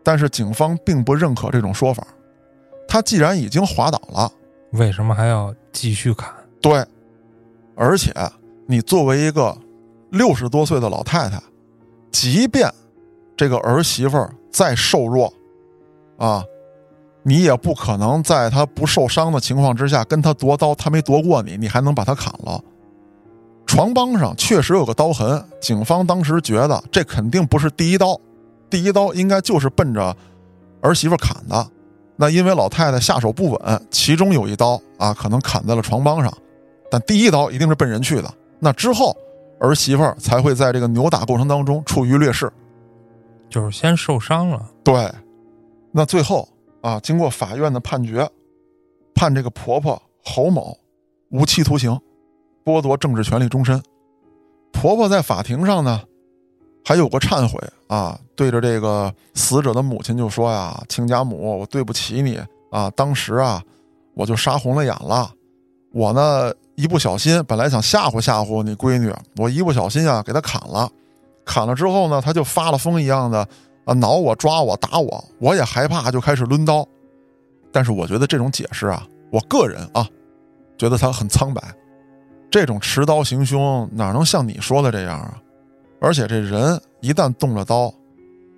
[0.02, 2.08] 但是警方并不认可这种说法，
[2.88, 4.32] 他既然已经滑倒了，
[4.72, 6.34] 为什么还要继续砍？
[6.62, 6.82] 对，
[7.76, 8.14] 而且
[8.66, 9.58] 你作为一个
[10.10, 11.38] 六十多岁的老太太，
[12.14, 12.74] 即便
[13.36, 15.34] 这个儿媳妇儿再瘦弱，
[16.18, 16.42] 啊。
[17.28, 22.64] 你也不可能在他不受伤的情况之下跟他夺刀，他没夺过你，你还能把他砍了？
[23.66, 28.18] 床帮上确实有个刀痕，警方当时觉得这肯定不是第一刀，
[28.70, 30.16] 第一刀应该就是奔着
[30.80, 31.68] 儿媳妇砍的。
[32.16, 36.34] 那因为老太太下手不稳，其中有一刀啊，可能砍在了床帮上，
[36.90, 38.34] 但第一刀一定是奔人去的。
[38.58, 39.14] 那之后
[39.60, 42.50] 儿媳妇才会在这个扭打过程当中处于劣势，
[43.50, 44.66] 就是先受伤了。
[44.82, 45.12] 对，
[45.92, 46.48] 那最后。
[46.88, 46.98] 啊！
[47.02, 48.26] 经过法院的判决，
[49.14, 50.78] 判这个婆婆侯某
[51.32, 52.00] 无期徒刑，
[52.64, 53.84] 剥夺政治权利终身。
[54.72, 56.02] 婆婆在法庭上呢，
[56.86, 62.40] 还有个忏悔啊，对着这个死者的母亲就说呀：“亲家母，我对不起你
[62.72, 62.90] 啊！
[62.92, 63.62] 当时啊，
[64.14, 65.30] 我就杀红了眼了。
[65.92, 70.90] 我呢，一不小心，本来想吓唬吓唬你闺女，我一不小心啊，给她砍了。
[71.44, 73.46] 砍了之后呢，她就发了疯一样的。”
[73.88, 73.94] 啊！
[73.94, 76.86] 挠我、抓我、打我，我也害怕，就开始抡刀。
[77.72, 80.08] 但是我觉得这种解释啊，我个人啊，
[80.78, 81.62] 觉得他很苍白。
[82.52, 85.42] 这种持刀行凶哪能像你说的这样啊？
[86.00, 87.94] 而且这人一旦动了刀，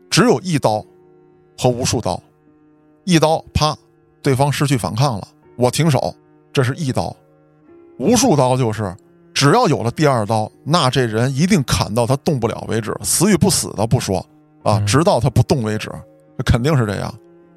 [0.09, 0.83] 只有一刀
[1.57, 2.21] 和无数刀。
[3.05, 3.77] 一刀啪，
[4.21, 6.13] 对方失去反抗了，我停手，
[6.51, 7.15] 这是一刀；
[7.97, 8.95] 无数刀就是
[9.33, 14.25] 只要有了第二刀，那这人一定砍到他动不了为止，死与不死的不说。
[14.63, 15.91] 啊，直到他不动为止，
[16.45, 17.13] 肯定是这样。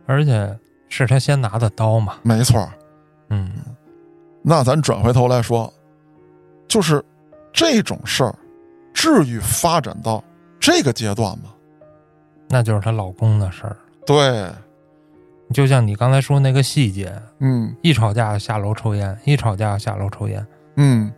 [0.07, 2.15] 而且是他先拿的刀嘛？
[2.23, 2.69] 没错。
[3.31, 3.51] 嗯，
[4.43, 5.73] 那咱转回头来说，
[6.69, 7.03] 就是
[7.53, 8.35] 这种事儿，
[8.93, 10.23] 至于发展到
[10.61, 11.45] 这个阶段吗？
[12.49, 13.77] 那就是她老公的事儿。
[14.05, 14.51] 对，
[15.55, 21.11] 就像你刚才说那个细节，嗯，一吵架下楼抽烟，一吵架下楼抽烟，嗯，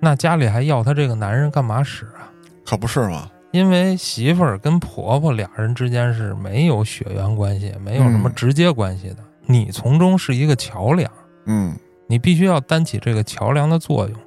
[0.00, 2.32] 那家里还要他这个男人干嘛使啊？
[2.64, 3.28] 可不是吗？
[3.52, 9.18] 因为媳妇儿跟婆婆俩人之间是没有血缘关系，没有什么直接关系的。
[9.44, 11.10] 你从中是一个桥梁，
[11.44, 14.18] 嗯，你必须要担起这个桥梁的作用，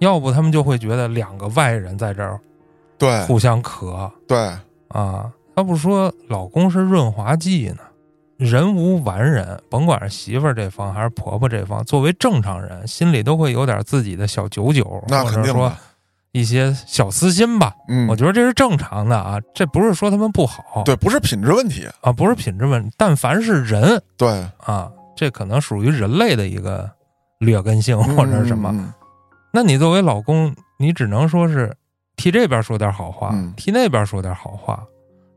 [0.00, 2.38] 要不他们就会觉得两个外人在这儿，
[2.98, 4.38] 对，互相磕，对
[4.88, 5.32] 啊。
[5.56, 7.78] 要不说老公是润滑剂呢，
[8.36, 15.72] 人无完人，甭管是媳妇儿这方还是婆婆这方，作为正常人，心里都会有点自己的小九九，那或者说。
[16.32, 22.90] 一些小私心吧，嗯，我觉得这是正常的啊，这不是说他们不好，对，不是品质问题啊，不是品质问题。
[22.96, 26.88] 但凡是人，对啊，这可能属于人类的一个
[27.40, 28.94] 劣根性或者什么。
[29.52, 31.74] 那你作为老公，你只能说是
[32.16, 34.84] 替这边说点好话，替那边说点好话，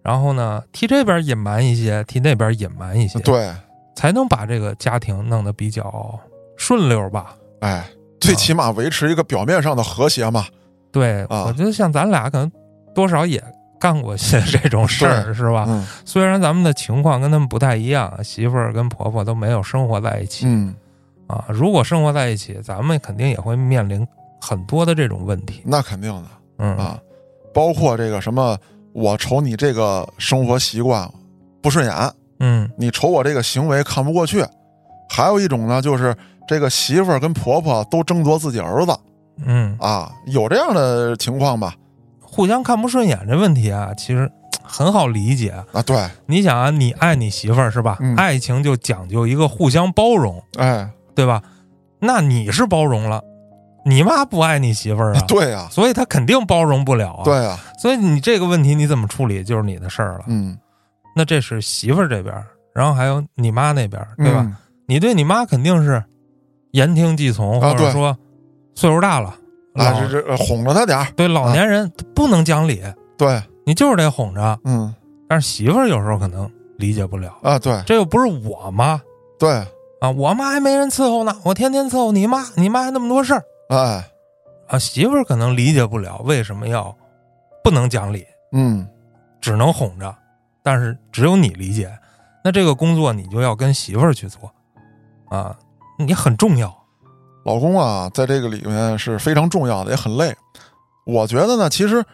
[0.03, 3.49] 然后呢，替这边隐瞒一些，替那边隐瞒一些，对，
[3.95, 6.19] 才能把这个家庭弄得比较
[6.57, 7.33] 顺溜吧？
[7.61, 10.45] 哎，最起码维持一个表面上的和谐嘛。
[10.91, 12.51] 对，我觉得像咱俩可能
[12.93, 13.41] 多少也
[13.79, 15.65] 干过些 这种事儿，是吧？
[16.05, 20.75] 虽然咱们的情况跟他们不太一样，媳妇儿跟婆婆都没有生活在一起，嗯，
[21.27, 24.05] 啊，如果生活在一起，咱们肯定也会面临
[24.39, 25.61] 很多的这种问题。
[25.65, 26.99] 那肯定的，嗯啊，
[27.53, 28.57] 包括这个什么，
[28.93, 31.09] 我瞅你这个生活习惯
[31.61, 34.45] 不顺眼，嗯，你瞅我这个行为看不过去，
[35.09, 36.15] 还有一种呢，就是
[36.47, 38.93] 这个媳妇儿跟婆婆都争夺自己儿子。
[39.45, 41.73] 嗯啊，有这样的情况吧？
[42.21, 44.31] 互相看不顺眼这问题啊，其实
[44.63, 45.81] 很好理解啊。
[45.81, 47.97] 对，你想啊，你爱你媳妇儿是吧？
[48.15, 51.41] 爱情就讲究一个互相包容，哎，对吧？
[51.99, 53.21] 那你是包容了，
[53.85, 55.21] 你妈不爱你媳妇儿啊？
[55.27, 57.23] 对啊，所以他肯定包容不了啊。
[57.23, 60.25] 对啊，所以你这个问题你怎么处理就是你的事儿了。
[60.27, 60.57] 嗯，
[61.15, 62.33] 那这是媳妇儿这边，
[62.73, 64.47] 然后还有你妈那边，对吧？
[64.87, 66.03] 你对你妈肯定是
[66.71, 68.17] 言听计从，或者说
[68.81, 69.35] 岁数大了。
[69.75, 72.81] 啊，这这哄着他点儿，对老年人不能讲理，
[73.15, 74.93] 对你就是得哄着，嗯。
[75.29, 78.99] 但是媳妇儿有时候可能理解不了啊，对，这又不是我妈，
[79.39, 79.49] 对
[80.01, 84.03] 啊，我妈还没人伺候呢，我天天伺候你妈，你妈还那么多事儿，哎，
[84.67, 86.93] 啊，媳妇儿可能理解不了为什么要
[87.63, 88.85] 不能讲理，嗯，
[89.39, 90.13] 只能哄着，
[90.61, 91.89] 但是只有你理解，
[92.43, 94.51] 那这个工作你就要跟媳妇儿去做，
[95.29, 95.55] 啊，
[95.97, 96.80] 你很重要。
[97.43, 100.31] 老公啊，在这个里面是非常重要的，也很累。
[101.05, 102.05] 我觉得呢，其实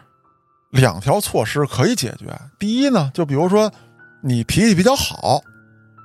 [0.70, 2.26] 两条措施可以解决。
[2.58, 3.70] 第一呢，就比如说
[4.22, 5.38] 你脾气比较好，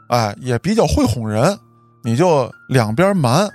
[0.09, 1.57] 哎，也比较会哄人，
[2.03, 3.49] 你就两边瞒，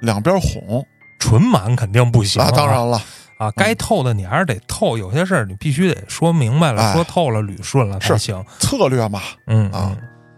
[0.00, 0.84] 两边哄。
[1.20, 3.00] 纯瞒肯定不行啊，当然了
[3.38, 8.44] 啊，该透的你还是得透，有些事儿你必须得说明白了，说透了，捋顺了才行。
[8.58, 9.96] 策略嘛，嗯啊。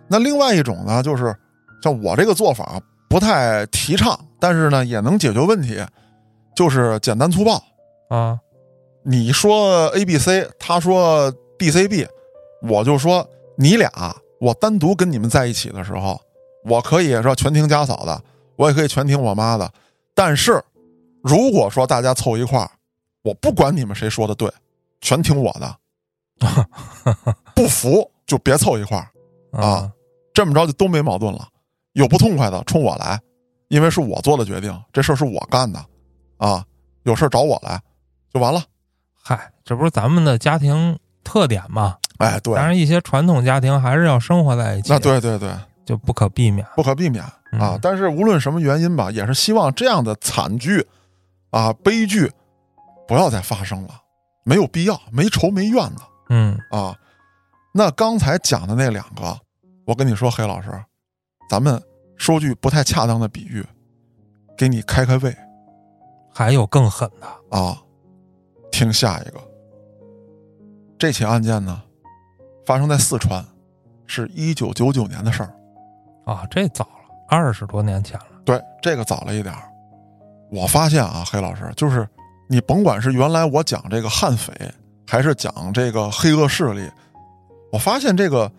[0.08, 1.34] 那另外一种呢，就是
[1.82, 2.78] 像我这个做法。
[3.06, 5.82] 不太提倡，但是呢也能解决问题，
[6.54, 7.64] 就是简单粗暴
[8.10, 8.38] 啊。
[9.02, 12.06] 你说 A B C，他说 D C B，
[12.60, 13.26] 我就说
[13.56, 13.90] 你俩，
[14.38, 16.20] 我单独跟你们在一起的时候，
[16.66, 18.22] 我可以说全听家嫂的，
[18.56, 19.72] 我也可以全听我妈的。
[20.14, 20.62] 但是
[21.22, 22.70] 如果说大家凑一块儿，
[23.22, 24.52] 我不管你们谁说的对，
[25.00, 25.74] 全听我的。
[27.56, 29.08] 不服就别凑一块儿
[29.58, 29.90] 啊，
[30.34, 31.48] 这么着就都没矛盾了。
[31.94, 33.18] 有不痛快的冲我来，
[33.68, 35.84] 因为是我做的决定，这事儿是我干的，
[36.36, 36.64] 啊，
[37.04, 37.80] 有事找我来
[38.32, 38.62] 就完了。
[39.22, 41.96] 嗨，这不是咱们的家庭特点吗？
[42.18, 42.54] 哎，对。
[42.54, 44.92] 当然，一些传统家庭还是要生活在一起。
[44.92, 45.52] 那对对对，
[45.84, 47.78] 就不可避免，不可避免啊。
[47.80, 50.86] 但是无论什么原因吧，也是希望这样的惨剧
[51.50, 52.30] 啊、悲剧
[53.08, 54.00] 不要再发生了，
[54.44, 56.02] 没有必要，没仇没怨的。
[56.28, 56.96] 嗯啊，
[57.72, 59.38] 那刚才讲的那两个，
[59.86, 60.70] 我跟你说，黑老师。
[61.48, 61.82] 咱们
[62.24, 63.62] 说句不太恰当的比喻，
[64.56, 65.36] 给你开开胃。
[66.32, 67.78] 还有更狠的啊！
[68.72, 69.38] 听下一个。
[70.98, 71.82] 这起案件呢，
[72.64, 73.44] 发生在四川，
[74.06, 75.54] 是一九九九年的事儿。
[76.24, 78.26] 啊，这早了，二十多年前了。
[78.42, 79.70] 对，这个早了一点儿。
[80.50, 82.08] 我发现啊，黑老师，就是
[82.48, 84.50] 你甭管是原来我讲这个悍匪，
[85.06, 86.90] 还是讲这个黑恶势力，
[87.70, 88.50] 我发现这个。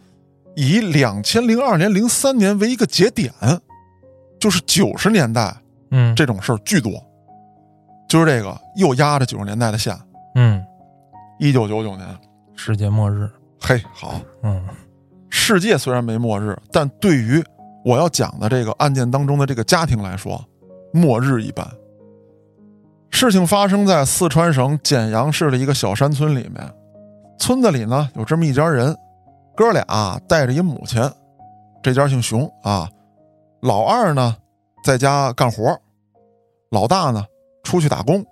[0.55, 3.31] 以两千零二年、零三年为一个节点，
[4.39, 5.55] 就是九十年代，
[5.91, 6.91] 嗯，这种事儿巨多。
[8.07, 9.97] 就是这个又压着九十年代的线，
[10.35, 10.63] 嗯，
[11.39, 12.07] 一九九九年。
[12.55, 14.63] 世界末日，嘿，好，嗯，
[15.29, 17.43] 世界虽然没末日，但对于
[17.83, 20.41] 我要讲的这个案件当中的这个家庭来说，
[20.93, 21.67] 末日一般。
[23.09, 26.71] 事情发生在四川省简阳市的一个小山村里面，
[27.39, 28.95] 村子里呢有这么一家人。
[29.55, 31.01] 哥俩带着一母亲，
[31.81, 32.89] 这家姓熊啊。
[33.61, 34.35] 老二呢
[34.83, 35.75] 在家干活，
[36.69, 37.25] 老大呢
[37.63, 38.23] 出去打工。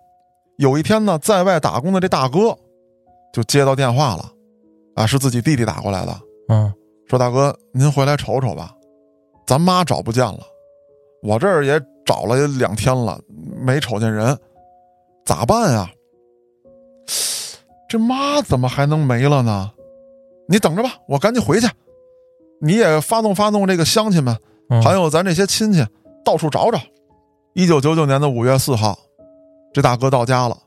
[0.57, 2.55] 有一天呢，在外打工的这大哥
[3.31, 4.29] 就接到电话了，
[4.95, 6.15] 啊，是自己弟弟打过来的。
[6.49, 6.71] 嗯，
[7.07, 8.75] 说大哥，您回来瞅瞅吧，
[9.47, 10.39] 咱妈找不见了。
[11.23, 13.19] 我这儿也找了两天了，
[13.59, 14.37] 没瞅见人，
[15.25, 15.89] 咋办呀？
[17.89, 19.71] 这妈怎么还能没了呢？
[20.47, 21.67] 你等着吧，我赶紧回去。
[22.61, 24.37] 你也发动发动这个乡亲们，
[24.81, 25.85] 还有咱这些亲戚，
[26.23, 26.79] 到处找找。
[27.53, 28.97] 一九九九年的五月四号，
[29.73, 30.57] 这大哥到家了，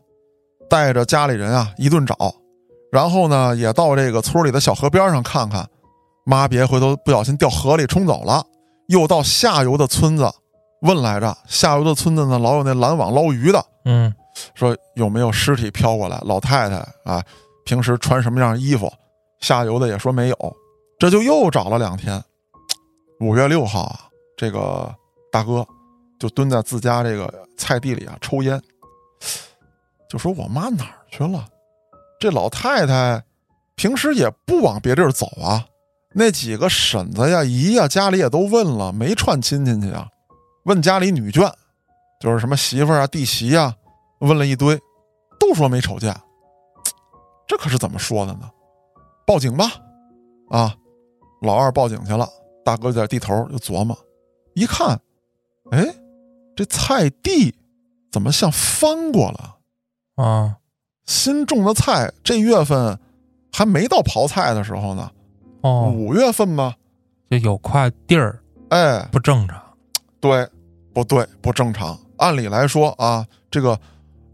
[0.68, 2.16] 带着家里人啊一顿找，
[2.92, 5.66] 然后呢也到这个村里的小河边上看看，
[6.24, 8.44] 妈别回头不小心掉河里冲走了。
[8.88, 10.30] 又到下游的村子
[10.82, 14.14] 问来着，下游的村子呢老有那拦网捞鱼的，嗯，
[14.54, 16.20] 说有没有尸体飘过来？
[16.24, 17.20] 老太太啊，
[17.64, 18.92] 平时穿什么样衣服？
[19.40, 20.56] 下游的也说没有，
[20.98, 22.22] 这就又找了两天。
[23.20, 24.00] 五月六号啊，
[24.36, 24.94] 这个
[25.32, 25.66] 大哥
[26.18, 28.60] 就蹲在自家这个菜地里啊抽烟，
[30.08, 31.46] 就说：“我妈哪儿去了？
[32.20, 33.22] 这老太太
[33.74, 35.64] 平时也不往别地儿走啊。
[36.12, 40.08] 那几个婶子呀、姨呀，家里也都问了，没串亲戚去啊。
[40.64, 41.52] 问家里女眷，
[42.20, 43.74] 就是什么媳妇啊、弟媳呀，
[44.20, 44.78] 问了一堆，
[45.38, 46.14] 都说没瞅见。
[47.46, 48.50] 这可是怎么说的呢？”
[49.26, 49.72] 报警吧，
[50.48, 50.74] 啊，
[51.42, 52.28] 老二报警去了，
[52.64, 53.98] 大哥在地头就琢磨，
[54.54, 55.00] 一看，
[55.72, 55.84] 哎，
[56.54, 57.52] 这菜地
[58.12, 59.56] 怎么像翻过了
[60.14, 60.58] 啊？
[61.04, 62.98] 新种的菜这月份
[63.52, 65.10] 还没到刨菜的时候呢。
[65.62, 66.74] 哦，五月份吗？
[67.28, 69.60] 就有块地儿，哎，不正常。
[70.20, 70.48] 对，
[70.94, 71.98] 不对，不正常。
[72.18, 73.78] 按理来说啊，这个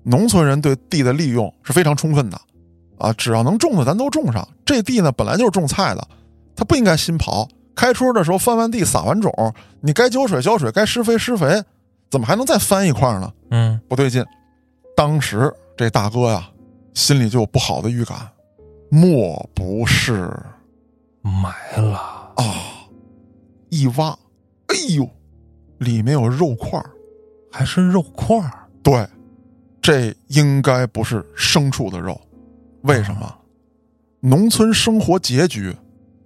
[0.02, 2.38] 农村人对地的利用是非常充分的
[3.02, 4.46] 啊，只要能种的咱都种上。
[4.64, 6.08] 这地呢本来就是种菜的，
[6.54, 7.48] 它不应该新刨。
[7.74, 9.32] 开春的时候翻完地撒完种，
[9.80, 11.60] 你该浇水浇水，该施肥施肥，
[12.10, 13.32] 怎么还能再翻一块呢？
[13.50, 14.24] 嗯，不对劲。
[14.96, 16.48] 当时这大哥呀，
[16.94, 18.18] 心里就有不好的预感，
[18.88, 20.30] 莫不是
[21.22, 21.98] 埋了
[22.36, 22.44] 啊？
[23.70, 24.10] 一挖，
[24.68, 25.08] 哎呦，
[25.78, 26.80] 里面有肉块
[27.50, 28.38] 还是肉块
[28.82, 29.08] 对，
[29.80, 32.20] 这应该不是牲畜的肉，
[32.82, 33.34] 为什么？
[34.20, 35.76] 农村生活拮据。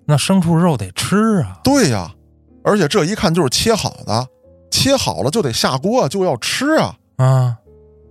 [0.07, 1.59] 那牲畜肉得吃啊！
[1.65, 2.15] 对呀，
[2.63, 4.29] 而且这一看就是切好的，
[4.71, 6.97] 切好了就得下锅，就要吃啊！
[7.17, 7.57] 啊，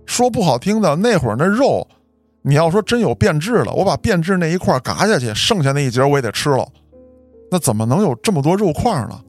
[0.04, 1.88] 说不好听的，那会儿那肉，
[2.42, 6.68] 你要说真有变质了，我把变质那一块嘎下去，剩下那一截我也得吃了。
[7.50, 9.20] 那怎么能有这么多肉块呢？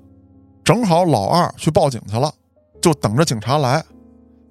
[0.64, 2.30] 正好老二去报警去了，
[2.82, 3.84] 就等着警察来。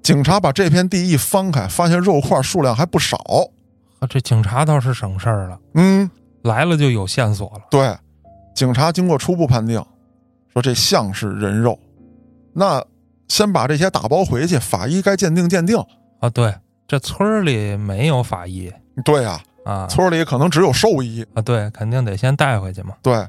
[0.02, 3.18] 警察把这片地一翻开，发现肉块数量还不少。
[3.98, 5.58] 啊，这警察倒是省事儿了。
[5.74, 6.10] 嗯，
[6.42, 7.64] 来了就有线索了。
[7.70, 7.96] 对。
[8.54, 9.84] 警察经过初步判定，
[10.50, 11.78] 说这像是人肉，
[12.54, 12.82] 那
[13.28, 15.76] 先把这些打包回去，法医该鉴定鉴定
[16.20, 16.30] 啊。
[16.30, 16.54] 对，
[16.88, 18.72] 这村里没有法医。
[19.04, 21.42] 对呀，啊，村里可能只有兽医啊。
[21.42, 22.94] 对，肯定得先带回去嘛。
[23.02, 23.28] 对，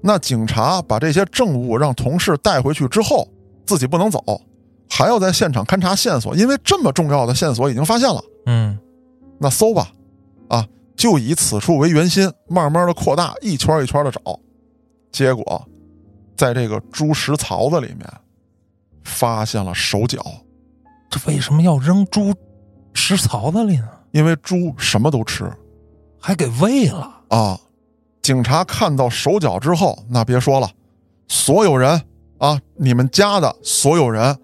[0.00, 3.28] 那警察把这些证物让同事带回去之后，
[3.66, 4.22] 自己不能走，
[4.88, 8.22] 还要在现场勘察线索，因为这么重要的线索已经发现了。
[8.46, 8.78] 嗯，
[9.40, 9.88] 那搜吧，
[10.48, 14.20] 啊，就以此处为圆心，慢慢的扩大，一圈一圈的找。
[15.12, 15.68] 结果，
[16.36, 18.06] 在这个猪食槽子里面，
[19.04, 20.24] 发现了手脚。
[21.10, 22.34] 这为什么要扔猪
[22.92, 23.88] 食槽子里呢？
[24.12, 25.50] 因为猪什么都吃，
[26.20, 27.58] 还给喂了啊！
[28.22, 30.70] 警察看到手脚之后，那别说了，
[31.28, 32.02] 所有人
[32.38, 34.36] 啊，你们家的所有人，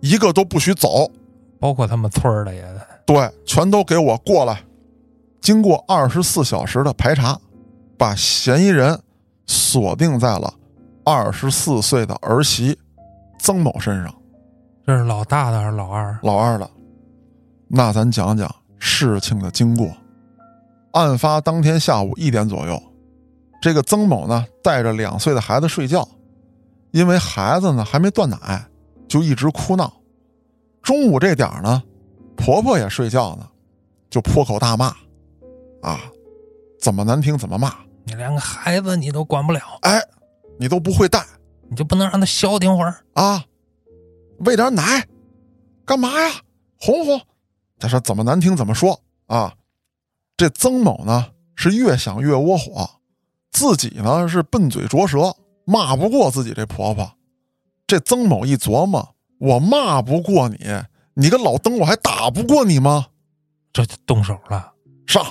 [0.00, 1.10] 一个都不许走，
[1.58, 2.64] 包括他们村的也
[3.04, 4.62] 对，全都给我过来。
[5.42, 7.38] 经过二十四小时的排查，
[7.98, 8.98] 把嫌疑人。
[9.44, 10.54] 锁定在了
[11.04, 12.78] 二十四岁的儿媳
[13.40, 14.14] 曾某身上，
[14.86, 16.16] 这是老大的还是老二？
[16.22, 16.70] 老二的。
[17.66, 19.90] 那咱讲讲事情的经过。
[20.92, 22.80] 案发当天下午一点左右，
[23.60, 26.08] 这个曾某呢带着两岁的孩子睡觉，
[26.92, 28.64] 因为孩子呢还没断奶，
[29.08, 29.92] 就一直哭闹。
[30.82, 31.82] 中午这点呢，
[32.36, 33.46] 婆婆也睡觉呢，
[34.08, 34.94] 就破口大骂，
[35.82, 36.00] 啊，
[36.80, 37.74] 怎么难听怎么骂。
[38.04, 40.00] 你连个孩子你都管不了，哎，
[40.58, 41.24] 你都不会带，
[41.68, 43.44] 你就不能让他消停会儿啊？
[44.38, 45.06] 喂点奶，
[45.84, 46.34] 干嘛呀？
[46.80, 47.20] 哄哄。
[47.78, 49.54] 他说怎么难听怎么说啊？
[50.36, 52.88] 这曾某呢是越想越窝火，
[53.52, 57.12] 自己呢是笨嘴拙舌，骂不过自己这婆婆。
[57.86, 60.58] 这曾某一琢磨，我骂不过你，
[61.14, 63.06] 你个老登我还打不过你吗？
[63.72, 64.72] 这就动手了，
[65.06, 65.24] 上。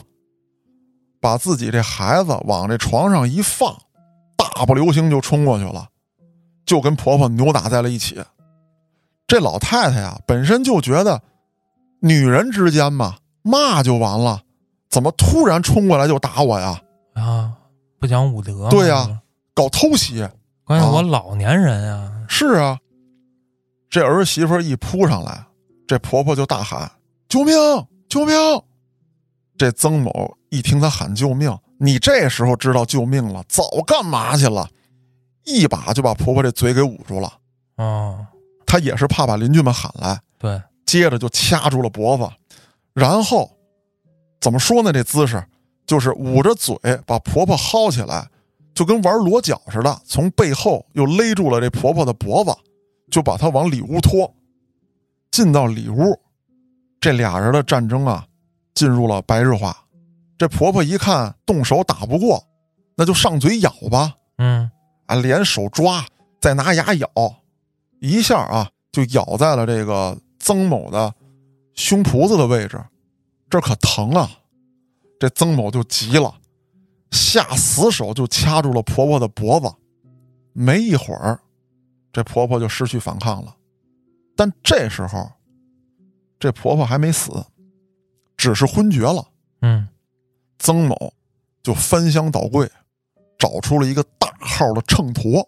[1.21, 3.73] 把自己这孩子往这床上一放，
[4.35, 5.87] 大步流星就冲过去了，
[6.65, 8.21] 就跟婆婆扭打在了一起。
[9.27, 11.21] 这老太太呀，本身就觉得
[12.01, 14.41] 女人之间嘛，骂就完了，
[14.89, 16.81] 怎么突然冲过来就打我呀？
[17.13, 17.53] 啊，
[17.99, 18.67] 不讲武德。
[18.69, 19.21] 对呀，
[19.53, 20.27] 搞偷袭。
[20.65, 22.11] 关键我老年人啊。
[22.27, 22.79] 是啊，
[23.89, 25.45] 这儿媳妇一扑上来，
[25.85, 26.91] 这婆婆就大喊
[27.29, 27.53] ：“救命！
[28.09, 28.35] 救命！”
[29.61, 34.67] 这曾某一听他喊救命，你这时候知道救命了，早干嘛去了？
[35.43, 37.31] 一把就把婆婆这嘴给捂住了。
[37.75, 38.25] 哦，
[38.65, 40.19] 他也是怕把邻居们喊来。
[40.39, 42.27] 对，接着就掐住了脖子，
[42.93, 43.51] 然后
[44.39, 44.91] 怎么说呢？
[44.91, 45.45] 这姿势
[45.85, 48.27] 就是捂着嘴，把婆婆薅起来，
[48.73, 52.51] 就跟玩裸脚似的，从背后又勒住了这婆婆的脖子，
[53.11, 54.33] 就把她往里屋拖。
[55.29, 56.19] 进到里屋，
[56.99, 58.25] 这俩人的战争啊。
[58.73, 59.85] 进入了白日化，
[60.37, 62.43] 这婆婆一看动手打不过，
[62.95, 64.15] 那就上嘴咬吧。
[64.37, 64.69] 嗯，
[65.05, 66.05] 啊，连手抓，
[66.39, 67.09] 再拿牙咬，
[67.99, 71.13] 一下啊就咬在了这个曾某的
[71.75, 72.83] 胸脯子的位置，
[73.49, 74.29] 这可疼啊！
[75.19, 76.33] 这曾某就急了，
[77.11, 79.71] 下死手就掐住了婆婆的脖子。
[80.53, 81.39] 没一会儿，
[82.11, 83.55] 这婆婆就失去反抗了，
[84.35, 85.31] 但这时候，
[86.39, 87.31] 这婆婆还没死。
[88.41, 89.23] 只是昏厥了，
[89.61, 89.87] 嗯，
[90.57, 91.13] 曾某
[91.61, 92.67] 就翻箱倒柜，
[93.37, 95.45] 找出了一个大号的秤砣。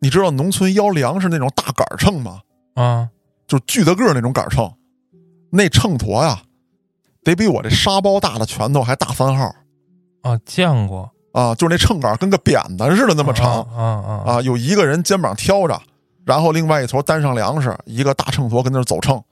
[0.00, 2.42] 你知道农村腰粮食那种大杆秤吗？
[2.74, 3.08] 啊，
[3.46, 4.70] 就巨大个那种杆秤。
[5.48, 6.42] 那秤砣呀，
[7.24, 9.50] 得比我这沙包大的拳头还大三号。
[10.20, 15.80] 啊，见过啊，就是那秤杆跟个扁担似的那么长啊啊啊，有一个人肩膀挑着，
[16.26, 19.24] 然后另外一头担上粮食，一个大秤砣跟那走秤。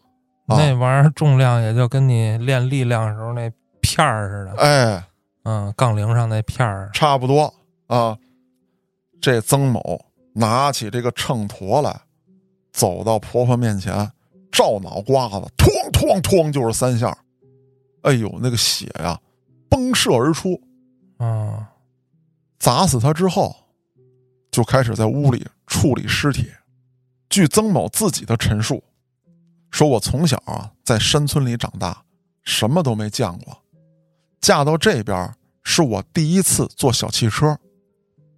[0.47, 5.05] 那玩意儿重量也就跟你练力量时候那片儿似的，哎，
[5.45, 7.53] 嗯，杠铃上那片儿差不多
[7.87, 8.17] 啊。
[9.23, 11.99] 这曾某拿起这个秤砣来，
[12.73, 14.11] 走到婆婆面前，
[14.53, 17.17] 照脑瓜子，哐哐哐就是三下。
[18.03, 19.19] 哎呦，那个血呀，
[19.71, 20.61] 崩射而出，
[21.17, 21.71] 啊，
[22.59, 23.57] 砸死他之后，
[24.51, 26.51] 就开始在屋里处理尸体。
[27.31, 28.85] 据曾某自己的陈述。
[29.75, 32.01] 说我从小啊在山村里长大，
[32.45, 33.61] 什么都没见过。
[34.41, 37.59] 嫁到这边是我第一次坐小汽车，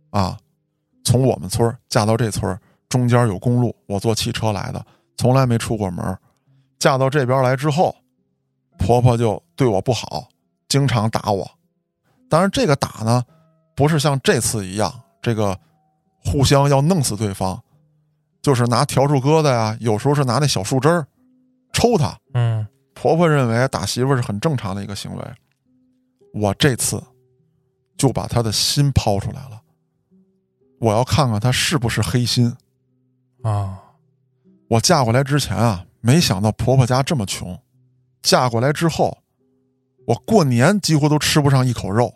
[0.09, 0.39] 啊，
[1.05, 2.59] 从我们村嫁到这村
[2.89, 4.82] 中间有公路，我坐汽车来的，
[5.18, 6.18] 从来没出过门。
[6.78, 7.95] 嫁到这边来之后，
[8.78, 10.28] 婆婆就对我不好，
[10.70, 11.47] 经常打我。
[12.30, 13.22] 当然，这个打呢，
[13.74, 15.61] 不是像这次一样，这个
[16.24, 17.62] 互相要弄死对方，
[18.41, 21.07] 就是拿笤帚疙瘩呀，有时候是拿那小树枝儿。
[21.77, 25.22] 抽他，嗯，婆婆认为打媳妇是很正常的一个行为。
[26.33, 27.03] 我这次
[27.99, 29.61] 就把她的心抛出来了，
[30.81, 32.51] 我要看看她是不是黑心
[33.43, 33.79] 啊！
[34.68, 37.61] 我嫁过来之前啊，没想到婆婆家这么穷，
[38.22, 39.18] 嫁过来之后，
[40.07, 42.14] 我过年几乎都吃不上一口肉。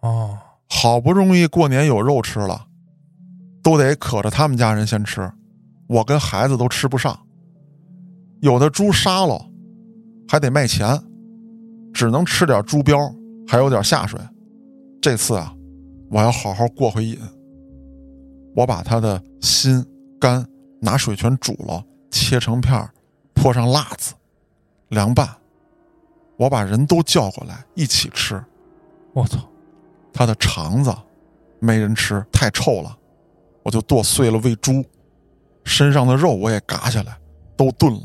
[0.00, 2.66] 哦，好不容易过年有肉吃了，
[3.62, 5.30] 都得可着他们家人先吃，
[5.88, 7.26] 我跟孩子都吃不上。
[8.42, 9.40] 有的猪杀了，
[10.28, 11.00] 还得卖钱，
[11.94, 13.14] 只能吃点猪膘，
[13.46, 14.20] 还有点下水。
[15.00, 15.54] 这次啊，
[16.10, 17.16] 我要好好过回瘾。
[18.56, 19.86] 我把他的心
[20.20, 20.44] 肝
[20.80, 22.84] 拿水全煮了，切成片
[23.32, 24.12] 泼上辣子，
[24.88, 25.28] 凉拌。
[26.36, 28.42] 我把人都叫过来一起吃。
[29.12, 29.38] 我操，
[30.12, 30.92] 他的肠子
[31.60, 32.98] 没人吃，太臭了，
[33.62, 34.84] 我就剁碎了喂猪。
[35.62, 37.16] 身上的肉我也嘎下来，
[37.56, 38.02] 都炖了。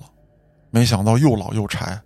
[0.78, 2.00] 没想到又老又柴，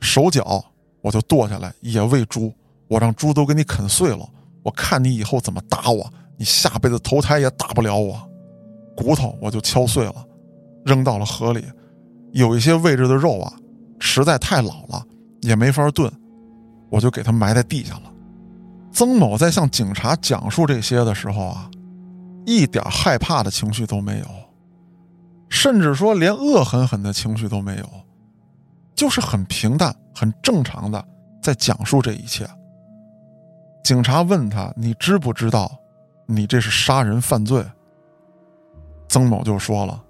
[0.00, 0.64] 手脚
[1.02, 2.50] 我就剁下来也喂猪，
[2.88, 4.26] 我让猪都给你啃碎了。
[4.62, 8.18] 我看你以后怎么打我，你下辈子投胎也打不了我。
[8.96, 10.26] 骨头我就敲碎了，
[10.86, 11.62] 扔到了河里。
[12.32, 13.52] 有一些位置的肉啊，
[13.98, 15.04] 实在太老了，
[15.42, 16.10] 也没法炖，
[16.88, 18.10] 我就给它埋在地下了。
[18.90, 21.70] 曾某在向警察讲述这些的时候啊，
[22.46, 24.26] 一点害怕的情绪都没有。
[25.48, 27.88] 甚至说连恶狠狠的情绪都没有，
[28.94, 31.02] 就是很平淡、很正常的
[31.42, 32.48] 在讲述这一切。
[33.84, 35.70] 警察问他：“你知不知道，
[36.26, 37.64] 你这是杀人犯罪？”
[39.08, 40.02] 曾某就说了：“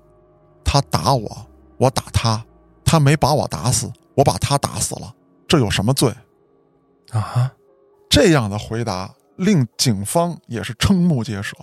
[0.64, 2.42] 他打我，我打他，
[2.84, 5.14] 他没把我打死，我把他打死了，
[5.46, 6.10] 这有什么罪？”
[7.12, 7.52] 啊，
[8.08, 11.56] 这样的回答令警方也是瞠目结舌，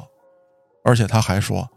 [0.83, 1.67] 而且他还说。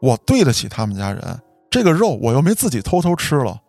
[0.00, 1.40] 我对得起他们家人，
[1.70, 3.60] 这个肉我又没自己偷偷吃了，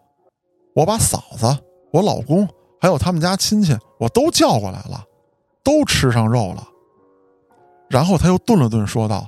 [0.75, 1.45] 我把嫂子、
[1.91, 2.47] 我老公
[2.79, 5.03] 还有他们家亲戚我都叫过来了，
[5.63, 6.67] 都吃上肉了。
[7.89, 9.27] 然后他又顿了顿，说道：“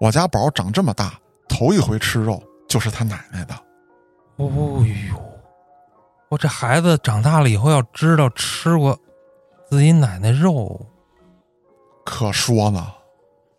[0.00, 3.54] 我家宝长这么大，头一回吃肉就是他奶奶的。”
[4.36, 5.22] 哦呦，
[6.30, 8.98] 我这孩子长大了以后要知道吃过
[9.68, 10.86] 自己奶奶肉，
[12.04, 12.94] 可说呢。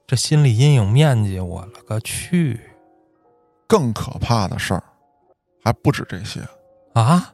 [0.10, 2.60] 这心理阴影面积，我了个去！
[3.68, 4.82] 更可怕的事儿
[5.64, 6.41] 还不止这些
[6.93, 7.32] 啊！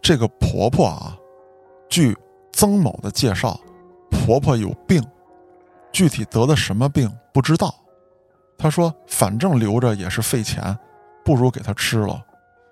[0.00, 1.18] 这个婆婆啊，
[1.90, 2.16] 据
[2.52, 3.58] 曾某的介绍，
[4.08, 5.02] 婆婆有病，
[5.90, 7.74] 具体得的什么病不知道。
[8.56, 10.78] 她说：“反正留着也是费钱，
[11.24, 12.24] 不如给她吃了。”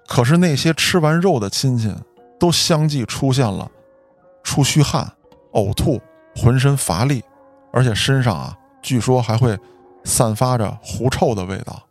[0.07, 1.92] 可是那些吃完肉的亲戚
[2.38, 3.68] 都相继出现了
[4.44, 5.12] 出虚汗、
[5.55, 6.01] 呕吐、
[6.36, 7.20] 浑身乏力，
[7.72, 8.57] 而且身上啊。
[8.82, 9.58] 据说还会
[10.04, 11.82] 散发着狐臭的味道，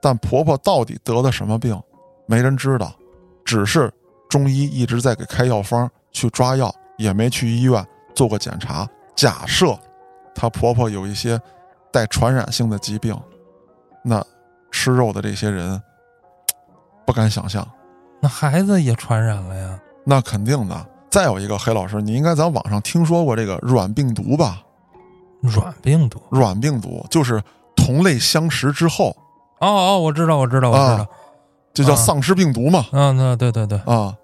[0.00, 1.80] 但婆婆到底得了什么病，
[2.26, 2.92] 没人知道。
[3.44, 3.92] 只是
[4.28, 7.84] 中医一直在给开药方去抓药，也没去医院
[8.14, 8.88] 做过检查。
[9.16, 9.76] 假设
[10.34, 11.40] 她婆婆有一些
[11.92, 13.18] 带传染性的疾病，
[14.02, 14.24] 那
[14.70, 15.80] 吃肉的这些人
[17.04, 17.66] 不敢想象，
[18.20, 19.80] 那孩子也传染了呀？
[20.04, 20.86] 那肯定的。
[21.10, 24.62] 再有一个，黑老师，你应该在网上听说过这个软病毒吧？
[25.40, 27.42] 软病毒，软病毒就是
[27.74, 29.16] 同类相食之后，
[29.60, 31.06] 哦哦，我知道，我知道，我知道，
[31.72, 32.86] 就叫丧尸病毒嘛。
[32.92, 34.14] 嗯，那对对对啊，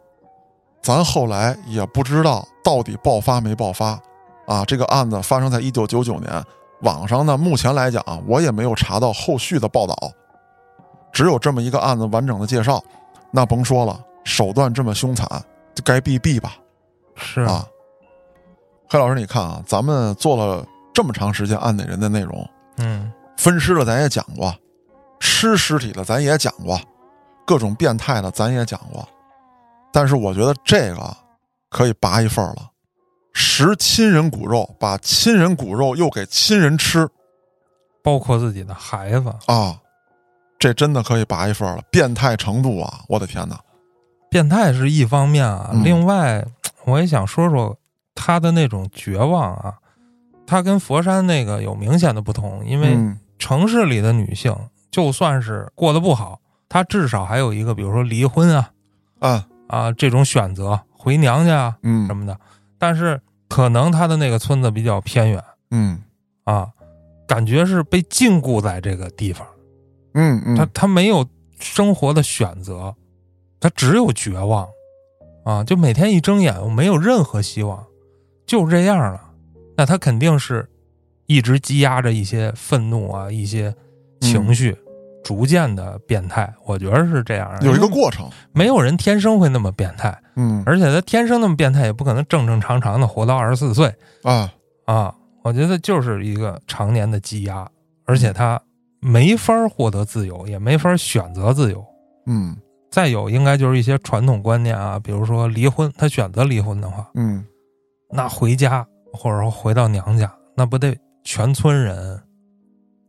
[0.82, 3.98] 咱后来也不知道到底爆发没爆发
[4.46, 4.64] 啊。
[4.64, 6.44] 这个案子发生在一九九九年，
[6.82, 9.96] 网上呢目前来讲，我也没有查到后续的报道，
[11.12, 12.82] 只有这么一个案子完整的介绍。
[13.30, 15.26] 那甭说了，手段这么凶残，
[15.74, 16.56] 就该毙毙吧。
[17.14, 17.64] 是啊。
[18.88, 20.64] 黑老师，你看啊，咱们做了
[20.96, 24.50] 这么长时间案内人的内容，嗯，分尸的咱也讲过，
[25.20, 26.80] 吃尸体的咱也讲过，
[27.46, 29.06] 各种变态的咱也讲过，
[29.92, 31.14] 但是我觉得这个
[31.68, 32.70] 可以拔一份了，
[33.34, 37.06] 食亲人骨肉，把亲人骨肉又给亲人吃，
[38.02, 39.28] 包括自己的孩子。
[39.48, 39.78] 啊，
[40.58, 43.60] 这真的可以拔一份了，变态程度啊，我的天哪！
[44.30, 46.42] 变态是一方面啊，另外
[46.86, 47.76] 我也想说说
[48.14, 49.74] 他的那种绝望啊，
[50.46, 52.96] 他跟佛山那个有明显的不同，因为
[53.38, 54.54] 城市里的女性
[54.90, 58.70] 就算是过得不好，她至少还有一个，比如说离婚啊，
[59.18, 59.46] 啊。
[59.68, 62.06] 啊这种选择回娘家啊，嗯。
[62.06, 62.38] 什么的，
[62.78, 66.00] 但是可能她的那个村子比较偏远，嗯。
[66.44, 66.68] 啊，
[67.26, 69.44] 感觉是被禁锢在这个地方，
[70.14, 71.26] 嗯嗯，他他没有
[71.58, 72.94] 生活的选择。
[73.58, 74.68] 她只有绝望，
[75.42, 77.84] 啊，就每天一睁眼，我没有任何希望，
[78.46, 79.25] 就这样了。
[79.76, 80.66] 那他肯定是
[81.26, 83.74] 一直积压着一些愤怒啊，一些
[84.20, 84.76] 情绪，
[85.22, 86.52] 逐渐的变态。
[86.64, 88.28] 我觉得是这样，有一个过程。
[88.52, 94.52] 没有人天生会那么变态，嗯，而且他天生那么变态，也不可能正正常常的活到二十四岁啊
[94.86, 95.14] 啊。
[95.42, 97.68] 我觉得就是一个常年的积压，
[98.04, 98.60] 而且他
[99.00, 101.84] 没法获得自由，也没法选择自由。
[102.26, 102.56] 嗯。
[102.88, 107.44] 再有，应该就是一些传统观念啊，比如说离婚，他选择离婚的话，嗯，
[108.10, 108.86] 那回家
[109.16, 112.20] 或者说回到娘家，那不得全村人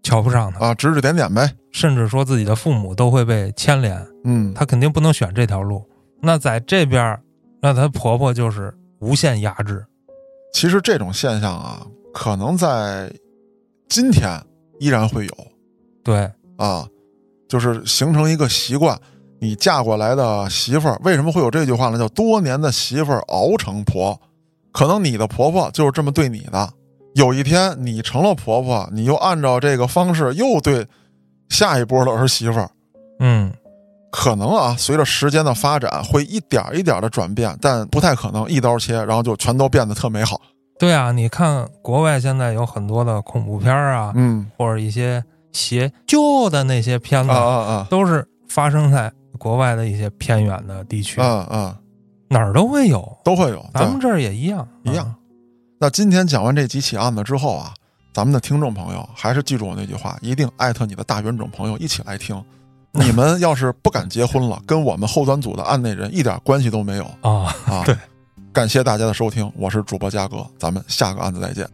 [0.02, 5.88] 瞧不上他啊，指指点点呗，甚至说自己的父母都会被牵连，嗯，她肯定不能选这条路。
[6.22, 7.20] 那在这边，
[7.62, 9.86] 那她婆婆就是无限压制。
[10.54, 13.12] 其实这种现象啊，可能在
[13.90, 14.42] 今天
[14.80, 15.32] 依然会有，
[16.04, 16.88] 对啊，
[17.48, 19.00] 就是形成一个习惯。
[19.40, 21.98] 你嫁过来的媳妇儿为什么会有这句话呢？
[22.00, 24.20] 叫多年的媳妇儿熬成婆，
[24.78, 26.70] 可能你的婆婆就是这么对你的。
[27.16, 30.86] 有一天你成了婆婆，你又按照这个方式又对
[31.50, 32.70] 下一波的儿媳妇儿，
[33.20, 33.52] 嗯，
[34.12, 40.40] 可能啊，随着时间的发展会一点一点的转变，但不太可能一刀切，然后就全都变得特美好。
[40.78, 45.24] 对啊，你看国外现在有很多的恐怖片啊，嗯，或者一些
[45.54, 49.12] 邪旧的那些片子啊啊啊，都是发生在。
[49.40, 51.76] 国外的一些偏远的地区，嗯嗯，
[52.30, 55.14] 哪儿都会有，都会有，咱们这儿也一样，一样。
[55.80, 57.74] 那今天讲完这几起案子之后啊，
[58.14, 62.44] 咱们的听众朋友还是记住我那句话，一定艾特你的大冤种朋友一起来听。
[62.94, 67.84] 你们要是不敢结婚了，跟我们后端组的案内人一点关系都没有啊啊！
[67.86, 67.96] 对，
[68.52, 71.70] 感谢大家的收听，我是主播嘉哥，咱们下个案子再见。